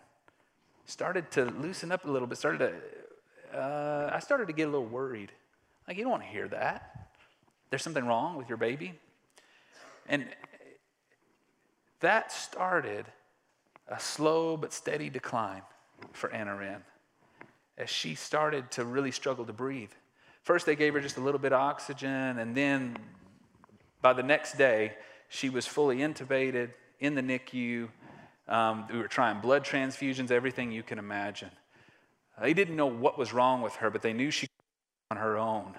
started 0.87 1.31
to 1.33 1.45
loosen 1.45 1.93
up 1.93 2.05
a 2.05 2.11
little 2.11 2.27
bit, 2.27 2.39
started 2.39 2.73
to, 3.53 3.59
uh, 3.59 4.11
I 4.13 4.19
started 4.19 4.47
to 4.47 4.53
get 4.53 4.69
a 4.69 4.71
little 4.71 4.87
worried. 4.87 5.33
Like, 5.87 5.97
you 5.97 6.03
don't 6.03 6.11
want 6.11 6.23
to 6.23 6.29
hear 6.29 6.49
that. 6.49 7.11
There's 7.69 7.83
something 7.83 8.07
wrong 8.07 8.37
with 8.37 8.49
your 8.49 8.59
baby. 8.59 8.95
And 10.09 10.27
that 12.01 12.33
started 12.33 13.07
a 13.89 14.01
slow 14.01 14.57
but 14.57 14.73
steady 14.73 15.11
decline 15.11 15.63
for 16.13 16.33
Anna 16.33 16.57
Wren 16.57 16.83
as 17.77 17.91
she 17.91 18.15
started 18.15 18.71
to 18.73 18.85
really 18.85 19.11
struggle 19.11 19.45
to 19.45 19.53
breathe. 19.53 19.91
First, 20.43 20.67
they 20.67 20.77
gave 20.77 20.95
her 20.95 21.01
just 21.01 21.17
a 21.17 21.21
little 21.21 21.39
bit 21.39 21.53
of 21.53 21.61
oxygen, 21.61 22.39
and 22.39 22.57
then 22.57 22.97
by 24.03 24.13
the 24.13 24.23
next 24.23 24.57
day, 24.57 24.95
she 25.29 25.51
was 25.51 25.67
fully 25.67 25.99
intubated 25.99 26.71
in 27.01 27.15
the 27.15 27.23
NICU. 27.23 27.89
Um, 28.49 28.87
we 28.93 28.99
were 28.99 29.09
trying 29.09 29.41
blood 29.41 29.65
transfusions, 29.65 30.31
everything 30.31 30.71
you 30.71 30.83
can 30.83 30.99
imagine. 30.99 31.51
They 32.41 32.55
didn't 32.55 32.77
know 32.77 32.87
what 32.87 33.19
was 33.19 33.33
wrong 33.33 33.63
with 33.63 33.77
her, 33.77 33.91
but 33.91 34.03
they 34.03 34.13
knew 34.13 34.31
she 34.31 34.49
on 35.11 35.17
her 35.17 35.37
own. 35.37 35.75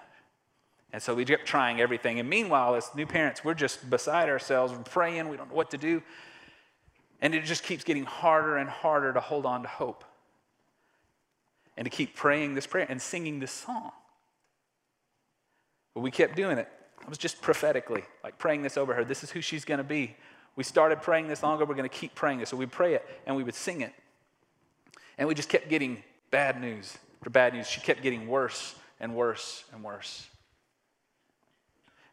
And 0.93 1.01
so 1.01 1.15
we 1.15 1.23
kept 1.23 1.45
trying 1.45 1.79
everything. 1.79 2.19
And 2.19 2.29
meanwhile, 2.29 2.75
as 2.75 2.89
new 2.95 3.05
parents, 3.05 3.43
we're 3.43 3.53
just 3.53 3.89
beside 3.89 4.29
ourselves, 4.29 4.73
we're 4.73 4.79
praying, 4.83 5.29
we 5.29 5.37
don't 5.37 5.49
know 5.49 5.55
what 5.55 5.71
to 5.71 5.77
do. 5.77 6.03
And 7.21 7.33
it 7.33 7.45
just 7.45 7.63
keeps 7.63 7.83
getting 7.83 8.03
harder 8.03 8.57
and 8.57 8.69
harder 8.69 9.13
to 9.13 9.19
hold 9.19 9.45
on 9.45 9.61
to 9.61 9.67
hope 9.67 10.03
and 11.77 11.85
to 11.85 11.89
keep 11.89 12.15
praying 12.15 12.55
this 12.55 12.67
prayer 12.67 12.85
and 12.89 13.01
singing 13.01 13.39
this 13.39 13.51
song. 13.51 13.91
But 15.93 16.01
we 16.01 16.11
kept 16.11 16.35
doing 16.35 16.57
it. 16.57 16.67
I 17.03 17.09
was 17.09 17.17
just 17.17 17.41
prophetically, 17.41 18.03
like 18.23 18.37
praying 18.37 18.61
this 18.61 18.77
over 18.77 18.93
her. 18.93 19.03
This 19.03 19.23
is 19.23 19.31
who 19.31 19.41
she's 19.41 19.65
going 19.65 19.79
to 19.79 19.83
be. 19.83 20.15
We 20.55 20.63
started 20.63 21.01
praying 21.01 21.27
this 21.27 21.43
long 21.43 21.55
ago. 21.55 21.65
We're 21.65 21.75
going 21.75 21.89
to 21.89 21.95
keep 21.95 22.13
praying 22.15 22.39
this. 22.39 22.49
So 22.49 22.57
we 22.57 22.65
pray 22.65 22.93
it 22.95 23.07
and 23.25 23.35
we 23.35 23.43
would 23.43 23.55
sing 23.55 23.81
it. 23.81 23.93
And 25.17 25.27
we 25.27 25.35
just 25.35 25.49
kept 25.49 25.69
getting 25.69 26.03
bad 26.29 26.59
news 26.59 26.97
for 27.23 27.29
bad 27.29 27.53
news. 27.53 27.67
She 27.67 27.81
kept 27.81 28.01
getting 28.01 28.27
worse 28.27 28.75
and 28.99 29.15
worse 29.15 29.63
and 29.73 29.83
worse. 29.83 30.27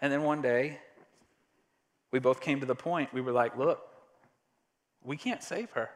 And 0.01 0.12
then 0.12 0.22
one 0.22 0.42
day, 0.42 0.79
we 2.11 2.18
both 2.18 2.40
came 2.40 2.61
to 2.61 2.66
the 2.66 2.74
point, 2.74 3.12
we 3.12 3.20
were 3.20 3.33
like, 3.33 3.57
look, 3.59 3.81
we 5.05 5.16
can't 5.16 5.42
save 5.42 5.70
her. 5.72 5.90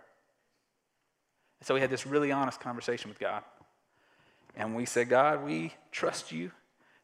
And 1.61 1.67
so 1.67 1.75
we 1.75 1.81
had 1.81 1.91
this 1.91 2.07
really 2.07 2.33
honest 2.33 2.61
conversation 2.61 3.09
with 3.09 3.19
God. 3.19 3.43
And 4.57 4.75
we 4.75 4.85
said, 4.85 5.09
God, 5.09 5.45
we 5.45 5.75
trust 5.91 6.33
you. 6.33 6.51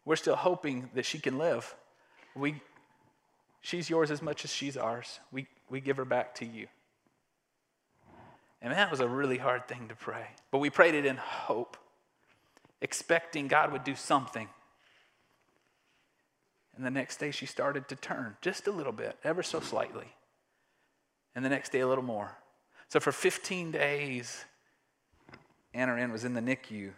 We're 0.05 0.17
still 0.17 0.37
hoping 0.37 0.91
that 0.95 1.07
she 1.07 1.19
can 1.19 1.39
live. 1.39 1.75
We, 2.35 2.61
she's 3.61 3.91
yours 3.91 4.11
as 4.11 4.23
much 4.23 4.45
as 4.45 4.53
she's 4.53 4.77
ours. 4.77 5.21
We, 5.33 5.47
we 5.69 5.81
give 5.81 5.97
her 5.97 6.05
back 6.05 6.35
to 6.37 6.47
you. 6.47 6.67
And 8.61 8.73
that 8.73 8.91
was 8.91 9.01
a 9.01 9.09
really 9.09 9.39
hard 9.39 9.69
thing 9.69 9.89
to 9.89 9.95
pray. 9.95 10.27
But 10.51 10.59
we 10.59 10.71
prayed 10.71 10.95
it 10.95 11.07
in 11.07 11.17
hope, 11.17 11.77
expecting 12.81 13.47
God 13.49 13.73
would 13.73 13.85
do 13.85 13.95
something. 13.95 14.49
And 16.77 16.85
the 16.85 16.91
next 16.91 17.19
day 17.19 17.31
she 17.31 17.47
started 17.47 17.89
to 17.89 17.97
turn 17.97 18.37
just 18.41 18.67
a 18.67 18.73
little 18.73 18.93
bit, 18.93 19.17
ever 19.25 19.43
so 19.43 19.61
slightly 19.61 20.15
and 21.39 21.45
the 21.45 21.49
next 21.49 21.71
day 21.71 21.79
a 21.79 21.87
little 21.87 22.03
more. 22.03 22.37
So 22.89 22.99
for 22.99 23.13
15 23.13 23.71
days, 23.71 24.45
Anna 25.73 25.95
Wren 25.95 26.11
was 26.11 26.25
in 26.25 26.35
the 26.35 26.41
NICU, 26.41 26.91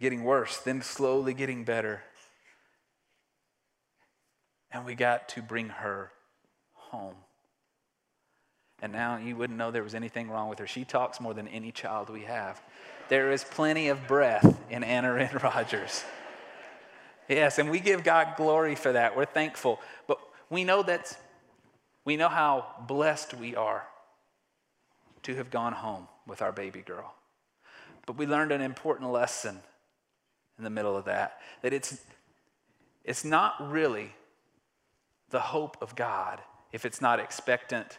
getting 0.00 0.24
worse, 0.24 0.58
then 0.58 0.82
slowly 0.82 1.34
getting 1.34 1.62
better. 1.62 2.02
And 4.72 4.84
we 4.84 4.94
got 4.94 5.28
to 5.30 5.42
bring 5.42 5.68
her 5.68 6.12
home. 6.74 7.14
And 8.82 8.92
now 8.92 9.16
you 9.18 9.36
wouldn't 9.36 9.58
know 9.58 9.70
there 9.70 9.82
was 9.82 9.94
anything 9.94 10.30
wrong 10.30 10.48
with 10.48 10.58
her. 10.58 10.66
She 10.66 10.84
talks 10.84 11.20
more 11.20 11.34
than 11.34 11.48
any 11.48 11.72
child 11.72 12.08
we 12.08 12.22
have. 12.22 12.62
There 13.08 13.32
is 13.32 13.44
plenty 13.44 13.88
of 13.88 14.06
breath 14.06 14.58
in 14.70 14.84
Anna 14.84 15.12
Wren 15.12 15.38
Rogers. 15.42 16.04
Yes, 17.28 17.58
and 17.58 17.70
we 17.70 17.80
give 17.80 18.02
God 18.02 18.34
glory 18.36 18.74
for 18.74 18.92
that. 18.92 19.16
We're 19.16 19.24
thankful. 19.24 19.80
But 20.06 20.18
we 20.48 20.64
know 20.64 20.82
that's 20.82 21.16
we 22.04 22.16
know 22.16 22.28
how 22.28 22.66
blessed 22.86 23.34
we 23.34 23.54
are 23.54 23.86
to 25.22 25.36
have 25.36 25.50
gone 25.50 25.72
home 25.72 26.08
with 26.26 26.42
our 26.42 26.52
baby 26.52 26.80
girl. 26.80 27.14
But 28.06 28.16
we 28.16 28.26
learned 28.26 28.52
an 28.52 28.62
important 28.62 29.10
lesson 29.10 29.60
in 30.58 30.64
the 30.64 30.70
middle 30.70 30.96
of 30.96 31.04
that 31.04 31.38
that 31.62 31.72
it's, 31.72 31.98
it's 33.04 33.24
not 33.24 33.70
really 33.70 34.12
the 35.30 35.40
hope 35.40 35.76
of 35.80 35.96
God 35.96 36.40
if 36.72 36.84
it's 36.84 37.00
not 37.00 37.20
expectant 37.20 37.98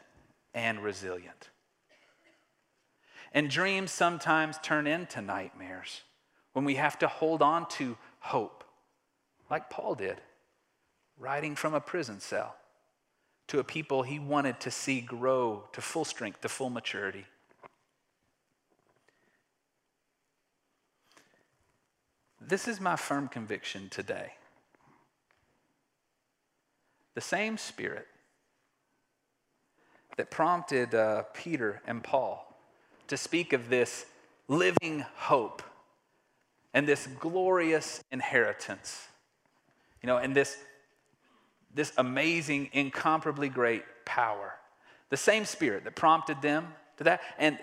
and 0.53 0.83
resilient. 0.83 1.49
And 3.33 3.49
dreams 3.49 3.91
sometimes 3.91 4.57
turn 4.61 4.87
into 4.87 5.21
nightmares 5.21 6.01
when 6.53 6.65
we 6.65 6.75
have 6.75 6.99
to 6.99 7.07
hold 7.07 7.41
on 7.41 7.67
to 7.69 7.97
hope, 8.19 8.63
like 9.49 9.69
Paul 9.69 9.95
did, 9.95 10.19
writing 11.17 11.55
from 11.55 11.73
a 11.73 11.79
prison 11.79 12.19
cell 12.19 12.55
to 13.47 13.59
a 13.59 13.63
people 13.63 14.03
he 14.03 14.19
wanted 14.19 14.59
to 14.61 14.71
see 14.71 15.01
grow 15.01 15.63
to 15.73 15.81
full 15.81 16.05
strength, 16.05 16.41
to 16.41 16.49
full 16.49 16.69
maturity. 16.69 17.25
This 22.39 22.67
is 22.67 22.81
my 22.81 22.95
firm 22.95 23.27
conviction 23.27 23.87
today. 23.89 24.33
The 27.15 27.21
same 27.21 27.57
spirit 27.57 28.07
that 30.17 30.31
prompted 30.31 30.93
uh, 30.95 31.23
Peter 31.33 31.81
and 31.85 32.03
Paul 32.03 32.47
to 33.07 33.17
speak 33.17 33.53
of 33.53 33.69
this 33.69 34.05
living 34.47 35.05
hope 35.15 35.63
and 36.73 36.87
this 36.87 37.07
glorious 37.19 38.03
inheritance, 38.11 39.07
you 40.01 40.07
know, 40.07 40.17
and 40.17 40.35
this 40.35 40.57
this 41.73 41.93
amazing, 41.97 42.69
incomparably 42.73 43.49
great 43.49 43.83
power. 44.05 44.53
The 45.09 45.17
same 45.17 45.45
spirit 45.45 45.85
that 45.85 45.95
prompted 45.95 46.41
them 46.41 46.67
to 46.97 47.05
that 47.05 47.21
and 47.37 47.57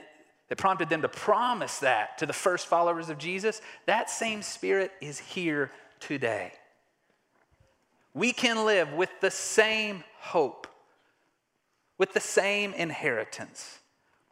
that 0.48 0.56
prompted 0.56 0.88
them 0.88 1.02
to 1.02 1.08
promise 1.08 1.78
that 1.80 2.18
to 2.18 2.26
the 2.26 2.32
first 2.32 2.66
followers 2.66 3.10
of 3.10 3.18
Jesus, 3.18 3.60
that 3.86 4.08
same 4.08 4.40
spirit 4.40 4.92
is 5.00 5.18
here 5.18 5.70
today. 6.00 6.52
We 8.18 8.32
can 8.32 8.66
live 8.66 8.94
with 8.94 9.10
the 9.20 9.30
same 9.30 10.02
hope, 10.18 10.66
with 11.98 12.14
the 12.14 12.20
same 12.20 12.72
inheritance, 12.72 13.78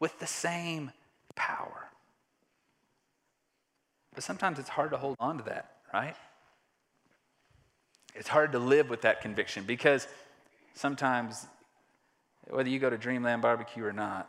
with 0.01 0.19
the 0.19 0.27
same 0.27 0.91
power. 1.37 1.87
But 4.13 4.25
sometimes 4.25 4.59
it's 4.59 4.69
hard 4.69 4.91
to 4.91 4.97
hold 4.97 5.15
on 5.21 5.39
to 5.39 5.45
that, 5.45 5.77
right? 5.95 6.17
It's 8.17 8.27
hard 8.27 8.51
to 8.53 8.59
live 8.59 8.91
with 8.91 9.03
that 9.03 9.21
conviction 9.21 9.63
because 9.63 10.09
sometimes, 10.75 11.47
whether 12.49 12.69
you 12.69 12.81
go 12.81 12.91
to 12.91 12.99
Dreamland 12.99 13.41
Barbecue 13.41 13.85
or 13.85 13.93
not, 13.93 14.29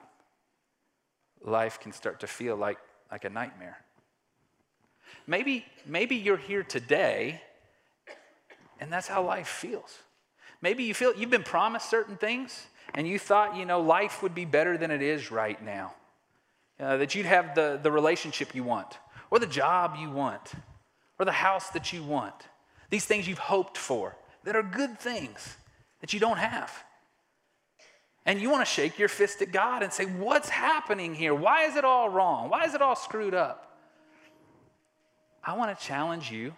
life 1.42 1.80
can 1.80 1.94
start 1.94 2.20
to 2.20 2.28
feel 2.28 2.56
like, 2.56 2.78
like 3.10 3.26
a 3.26 3.30
nightmare. 3.30 3.80
Maybe, 5.26 5.66
maybe 5.84 6.16
you're 6.16 6.38
here 6.38 6.62
today 6.62 7.42
and 8.80 8.92
that's 8.92 9.08
how 9.08 9.24
life 9.24 9.48
feels. 9.48 10.00
Maybe 10.62 10.84
you 10.84 10.94
feel 10.94 11.16
you've 11.16 11.30
been 11.30 11.44
promised 11.44 11.90
certain 11.90 12.18
things 12.18 12.68
and 12.94 13.08
you 13.08 13.20
thought, 13.20 13.56
you 13.56 13.66
know, 13.66 13.82
life 13.82 14.24
would 14.24 14.34
be 14.34 14.46
better 14.46 14.78
than 14.78 14.92
it 14.92 15.02
is 15.02 15.32
right 15.32 15.62
now. 15.64 15.94
Uh, 16.80 16.98
that 16.98 17.16
you'd 17.16 17.26
have 17.26 17.56
the, 17.56 17.80
the 17.82 17.92
relationship 17.92 18.54
you 18.54 18.64
want, 18.64 19.00
or 19.32 19.40
the 19.40 19.48
job 19.48 19.96
you 20.00 20.12
want, 20.12 20.54
or 21.18 21.26
the 21.26 21.32
house 21.32 21.72
that 21.72 21.92
you 21.92 22.04
want. 22.04 22.36
These 22.92 23.06
things 23.06 23.28
you've 23.28 23.40
hoped 23.40 23.78
for 23.78 24.16
that 24.44 24.56
are 24.56 24.62
good 24.62 25.00
things 25.00 25.58
that 26.02 26.14
you 26.14 26.20
don't 26.20 26.38
have. 26.38 26.72
And 28.28 28.40
you 28.40 28.52
want 28.52 28.66
to 28.66 28.72
shake 28.72 29.00
your 29.00 29.08
fist 29.08 29.42
at 29.42 29.52
God 29.52 29.82
and 29.82 29.92
say, 29.92 30.06
What's 30.06 30.50
happening 30.50 31.16
here? 31.16 31.34
Why 31.34 31.64
is 31.64 31.76
it 31.76 31.84
all 31.84 32.10
wrong? 32.10 32.50
Why 32.50 32.66
is 32.66 32.76
it 32.76 32.82
all 32.82 32.96
screwed 32.96 33.34
up? 33.34 33.80
I 35.44 35.56
want 35.56 35.78
to 35.78 35.84
challenge 35.84 36.30
you 36.30 36.54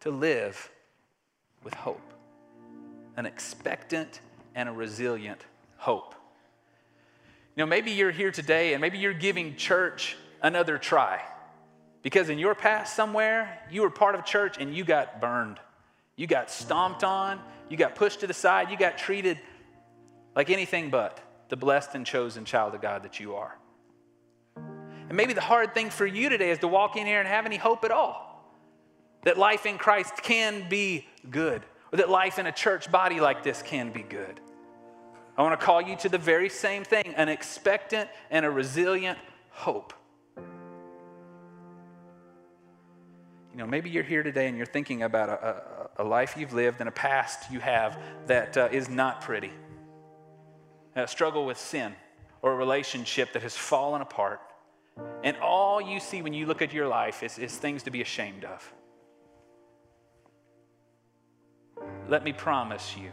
to 0.00 0.10
live 0.10 0.70
with 1.62 1.74
hope 1.74 2.00
an 3.16 3.26
expectant 3.26 4.20
and 4.54 4.68
a 4.68 4.72
resilient 4.72 5.44
hope. 5.76 6.14
You 7.54 7.62
know, 7.62 7.66
maybe 7.66 7.90
you're 7.90 8.10
here 8.10 8.30
today 8.30 8.72
and 8.72 8.80
maybe 8.80 8.98
you're 8.98 9.12
giving 9.12 9.56
church 9.56 10.16
another 10.42 10.78
try. 10.78 11.20
Because 12.02 12.30
in 12.30 12.38
your 12.38 12.54
past 12.54 12.96
somewhere, 12.96 13.58
you 13.70 13.82
were 13.82 13.90
part 13.90 14.14
of 14.14 14.24
church 14.24 14.56
and 14.58 14.74
you 14.74 14.84
got 14.84 15.20
burned. 15.20 15.60
You 16.16 16.26
got 16.26 16.50
stomped 16.50 17.04
on. 17.04 17.40
You 17.68 17.76
got 17.76 17.94
pushed 17.94 18.20
to 18.20 18.26
the 18.26 18.32
side. 18.32 18.70
You 18.70 18.78
got 18.78 18.96
treated 18.96 19.38
like 20.34 20.48
anything 20.48 20.88
but. 20.88 21.20
the 21.50 21.56
blessed 21.56 21.96
and 21.96 22.06
chosen 22.06 22.44
child 22.44 22.76
of 22.76 22.80
God 22.80 23.02
that 23.02 23.18
you 23.18 23.34
are. 23.34 23.58
And 24.56 25.16
maybe 25.16 25.32
the 25.32 25.40
hard 25.40 25.74
thing 25.74 25.90
for 25.90 26.06
you 26.06 26.28
today 26.28 26.50
is 26.50 26.60
to 26.60 26.68
walk 26.68 26.96
in 26.96 27.06
here 27.06 27.18
and 27.18 27.28
have 27.28 27.44
any 27.44 27.56
hope 27.56 27.84
at 27.84 27.90
all 27.90 28.29
that 29.24 29.38
life 29.38 29.66
in 29.66 29.78
Christ 29.78 30.22
can 30.22 30.68
be 30.68 31.06
good, 31.30 31.62
or 31.92 31.98
that 31.98 32.08
life 32.08 32.38
in 32.38 32.46
a 32.46 32.52
church 32.52 32.90
body 32.90 33.20
like 33.20 33.42
this 33.42 33.62
can 33.62 33.92
be 33.92 34.02
good. 34.02 34.40
I 35.36 35.42
want 35.42 35.58
to 35.58 35.64
call 35.64 35.80
you 35.80 35.96
to 35.96 36.08
the 36.08 36.18
very 36.18 36.48
same 36.48 36.84
thing 36.84 37.14
an 37.16 37.28
expectant 37.28 38.10
and 38.30 38.44
a 38.44 38.50
resilient 38.50 39.18
hope. 39.50 39.92
You 43.52 43.56
know, 43.56 43.66
maybe 43.66 43.90
you're 43.90 44.04
here 44.04 44.22
today 44.22 44.46
and 44.48 44.56
you're 44.56 44.66
thinking 44.66 45.02
about 45.02 45.28
a, 45.28 45.90
a, 45.96 46.02
a 46.02 46.04
life 46.04 46.36
you've 46.36 46.52
lived 46.52 46.80
and 46.80 46.88
a 46.88 46.92
past 46.92 47.50
you 47.50 47.58
have 47.60 47.98
that 48.26 48.56
uh, 48.56 48.68
is 48.70 48.88
not 48.88 49.22
pretty. 49.22 49.50
A 50.94 51.08
struggle 51.08 51.46
with 51.46 51.58
sin 51.58 51.94
or 52.42 52.52
a 52.52 52.56
relationship 52.56 53.32
that 53.32 53.42
has 53.42 53.56
fallen 53.56 54.02
apart. 54.02 54.40
And 55.24 55.36
all 55.38 55.80
you 55.80 56.00
see 56.00 56.22
when 56.22 56.32
you 56.32 56.46
look 56.46 56.62
at 56.62 56.72
your 56.72 56.86
life 56.86 57.22
is, 57.22 57.38
is 57.38 57.56
things 57.56 57.82
to 57.84 57.90
be 57.90 58.02
ashamed 58.02 58.44
of. 58.44 58.72
Let 62.10 62.24
me 62.24 62.32
promise 62.32 62.96
you, 62.96 63.12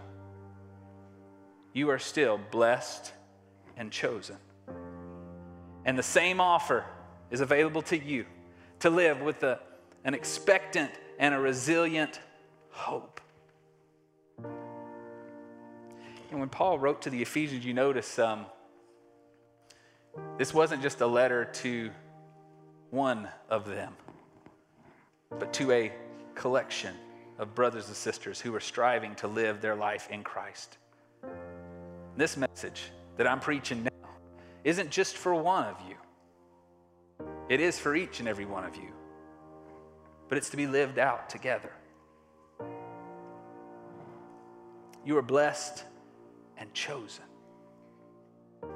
you 1.71 1.91
are 1.91 1.99
still 1.99 2.39
blessed 2.49 3.13
and 3.77 3.91
chosen. 3.91 4.37
And 5.85 5.99
the 5.99 6.03
same 6.03 6.41
offer 6.41 6.83
is 7.29 7.39
available 7.39 7.83
to 7.83 7.97
you 7.97 8.25
to 8.79 8.89
live 8.89 9.21
with 9.21 9.43
a, 9.43 9.59
an 10.03 10.15
expectant 10.15 10.89
and 11.19 11.35
a 11.35 11.39
resilient 11.39 12.19
hope. 12.71 13.21
And 16.31 16.39
when 16.39 16.49
Paul 16.49 16.79
wrote 16.79 17.03
to 17.03 17.11
the 17.11 17.21
Ephesians, 17.21 17.63
you 17.63 17.75
notice 17.75 18.17
um, 18.17 18.47
this 20.39 20.55
wasn't 20.55 20.81
just 20.81 21.01
a 21.01 21.07
letter 21.07 21.45
to 21.45 21.91
one 22.89 23.27
of 23.47 23.67
them, 23.67 23.93
but 25.37 25.53
to 25.53 25.71
a 25.71 25.91
collection 26.33 26.95
of 27.39 27.53
brothers 27.53 27.87
and 27.87 27.95
sisters 27.95 28.41
who 28.41 28.53
are 28.55 28.59
striving 28.59 29.15
to 29.15 29.27
live 29.27 29.61
their 29.61 29.75
life 29.75 30.07
in 30.09 30.23
Christ. 30.23 30.77
This 32.15 32.35
message 32.35 32.91
that 33.17 33.27
I'm 33.27 33.39
preaching 33.39 33.83
now 33.83 34.09
isn't 34.63 34.89
just 34.89 35.15
for 35.17 35.35
one 35.35 35.65
of 35.65 35.77
you, 35.87 35.95
it 37.49 37.59
is 37.61 37.79
for 37.79 37.95
each 37.95 38.19
and 38.19 38.27
every 38.27 38.45
one 38.45 38.65
of 38.65 38.75
you, 38.75 38.91
but 40.29 40.37
it's 40.37 40.49
to 40.49 40.57
be 40.57 40.67
lived 40.67 40.99
out 40.99 41.29
together. 41.29 41.71
You 45.05 45.17
are 45.17 45.21
blessed 45.21 45.85
and 46.57 46.73
chosen. 46.73 47.23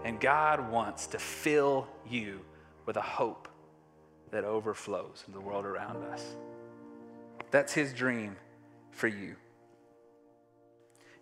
And 0.06 0.20
God 0.20 0.72
wants 0.72 1.08
to 1.08 1.20
fill 1.20 1.88
you 2.10 2.40
with 2.86 2.96
a 2.96 3.02
hope 3.02 3.50
that 4.32 4.46
overflows 4.46 5.24
in 5.28 5.34
the 5.34 5.42
world 5.42 5.66
around 5.66 6.04
us. 6.06 6.36
That's 7.50 7.74
His 7.74 7.92
dream 7.92 8.38
for 8.92 9.08
you. 9.08 9.36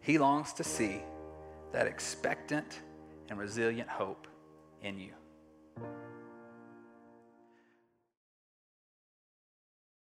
He 0.02 0.18
longs 0.18 0.54
to 0.54 0.64
see 0.64 1.02
that 1.72 1.88
expectant 1.88 2.82
and 3.30 3.40
resilient 3.40 3.90
hope 3.90 4.28
in 4.82 5.00
you. 5.00 5.12